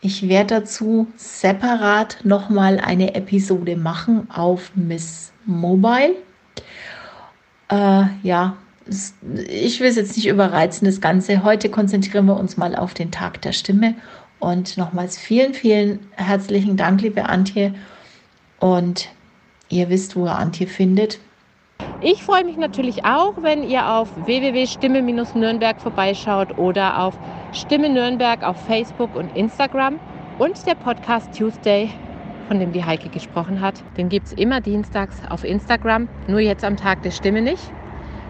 Ich 0.00 0.28
werde 0.28 0.60
dazu 0.60 1.08
separat 1.16 2.18
nochmal 2.22 2.78
eine 2.78 3.14
Episode 3.16 3.76
machen 3.76 4.30
auf 4.30 4.70
Miss 4.76 5.32
Mobile. 5.44 6.14
Äh, 7.68 8.04
ja, 8.22 8.56
ich 9.48 9.80
will 9.80 9.88
es 9.88 9.96
jetzt 9.96 10.16
nicht 10.16 10.28
überreizen, 10.28 10.86
das 10.86 11.00
Ganze. 11.00 11.42
Heute 11.42 11.68
konzentrieren 11.68 12.26
wir 12.26 12.36
uns 12.38 12.56
mal 12.56 12.76
auf 12.76 12.94
den 12.94 13.10
Tag 13.10 13.42
der 13.42 13.52
Stimme. 13.52 13.94
Und 14.38 14.76
nochmals 14.76 15.18
vielen, 15.18 15.52
vielen 15.52 15.98
herzlichen 16.12 16.76
Dank, 16.76 17.02
liebe 17.02 17.28
Antje. 17.28 17.74
Und 18.60 19.08
ihr 19.68 19.90
wisst, 19.90 20.14
wo 20.14 20.26
ihr 20.26 20.38
Antje 20.38 20.68
findet. 20.68 21.18
Ich 22.00 22.22
freue 22.22 22.44
mich 22.44 22.56
natürlich 22.56 23.04
auch, 23.04 23.34
wenn 23.42 23.68
ihr 23.68 23.88
auf 23.88 24.08
www.stimme-nürnberg 24.24 25.80
vorbeischaut 25.80 26.56
oder 26.56 27.02
auf 27.02 27.18
Stimme 27.52 27.88
Nürnberg 27.88 28.42
auf 28.44 28.56
Facebook 28.66 29.16
und 29.16 29.34
Instagram 29.36 29.98
und 30.38 30.64
der 30.66 30.76
Podcast 30.76 31.36
Tuesday, 31.36 31.90
von 32.46 32.60
dem 32.60 32.72
die 32.72 32.84
Heike 32.84 33.08
gesprochen 33.08 33.60
hat. 33.60 33.82
Den 33.96 34.08
gibt 34.08 34.26
es 34.28 34.32
immer 34.32 34.60
dienstags 34.60 35.16
auf 35.28 35.42
Instagram, 35.42 36.08
nur 36.28 36.40
jetzt 36.40 36.62
am 36.62 36.76
Tag 36.76 37.02
der 37.02 37.10
Stimme 37.10 37.42
nicht. 37.42 37.72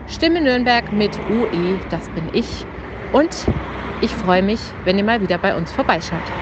Stimme 0.06 0.40
Nürnberg 0.40 0.90
mit 0.90 1.20
UE, 1.28 1.80
das 1.90 2.08
bin 2.08 2.30
ich. 2.32 2.64
Und 3.12 3.46
ich 4.00 4.14
freue 4.14 4.42
mich, 4.42 4.60
wenn 4.84 4.96
ihr 4.96 5.04
mal 5.04 5.20
wieder 5.20 5.36
bei 5.36 5.54
uns 5.54 5.72
vorbeischaut. 5.72 6.32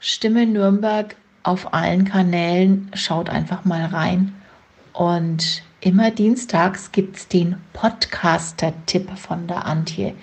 Stimme 0.00 0.46
Nürnberg 0.46 1.14
auf 1.44 1.72
allen 1.72 2.04
Kanälen, 2.04 2.90
schaut 2.94 3.30
einfach 3.30 3.64
mal 3.64 3.84
rein. 3.86 4.34
Und 4.92 5.62
immer 5.82 6.10
dienstags 6.10 6.90
gibt 6.92 7.16
es 7.16 7.28
den 7.28 7.56
Podcaster-Tipp 7.74 9.10
von 9.18 9.46
der 9.46 9.66
Antje. 9.66 10.14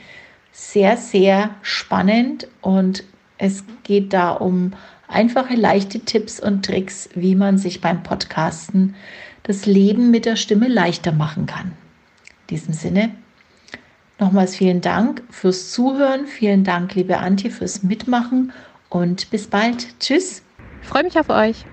Sehr, 0.52 0.98
sehr 0.98 1.52
spannend 1.62 2.48
und 2.62 3.04
es 3.38 3.64
geht 3.84 4.14
da 4.14 4.32
um 4.32 4.74
einfache, 5.08 5.54
leichte 5.54 6.00
Tipps 6.00 6.40
und 6.40 6.66
Tricks, 6.66 7.10
wie 7.14 7.36
man 7.36 7.60
sich 7.60 7.82
beim 7.82 8.02
Podcasten 8.02 8.96
das 9.44 9.68
Leben 9.68 10.10
mit 10.10 10.26
der 10.26 10.36
Stimme 10.36 10.68
leichter 10.68 11.12
machen 11.12 11.46
kann 11.46 11.74
diesem 12.50 12.74
Sinne, 12.74 13.12
nochmals 14.20 14.56
vielen 14.56 14.82
Dank 14.82 15.24
fürs 15.30 15.72
Zuhören. 15.72 16.28
Vielen 16.28 16.64
Dank, 16.64 16.96
liebe 16.96 17.18
Antje, 17.18 17.52
fürs 17.52 17.84
Mitmachen 17.84 18.52
und 18.90 19.30
bis 19.30 19.48
bald. 19.48 20.00
Tschüss. 20.00 20.44
Ich 20.82 20.88
freue 20.88 21.04
mich 21.04 21.20
auf 21.20 21.30
euch. 21.30 21.66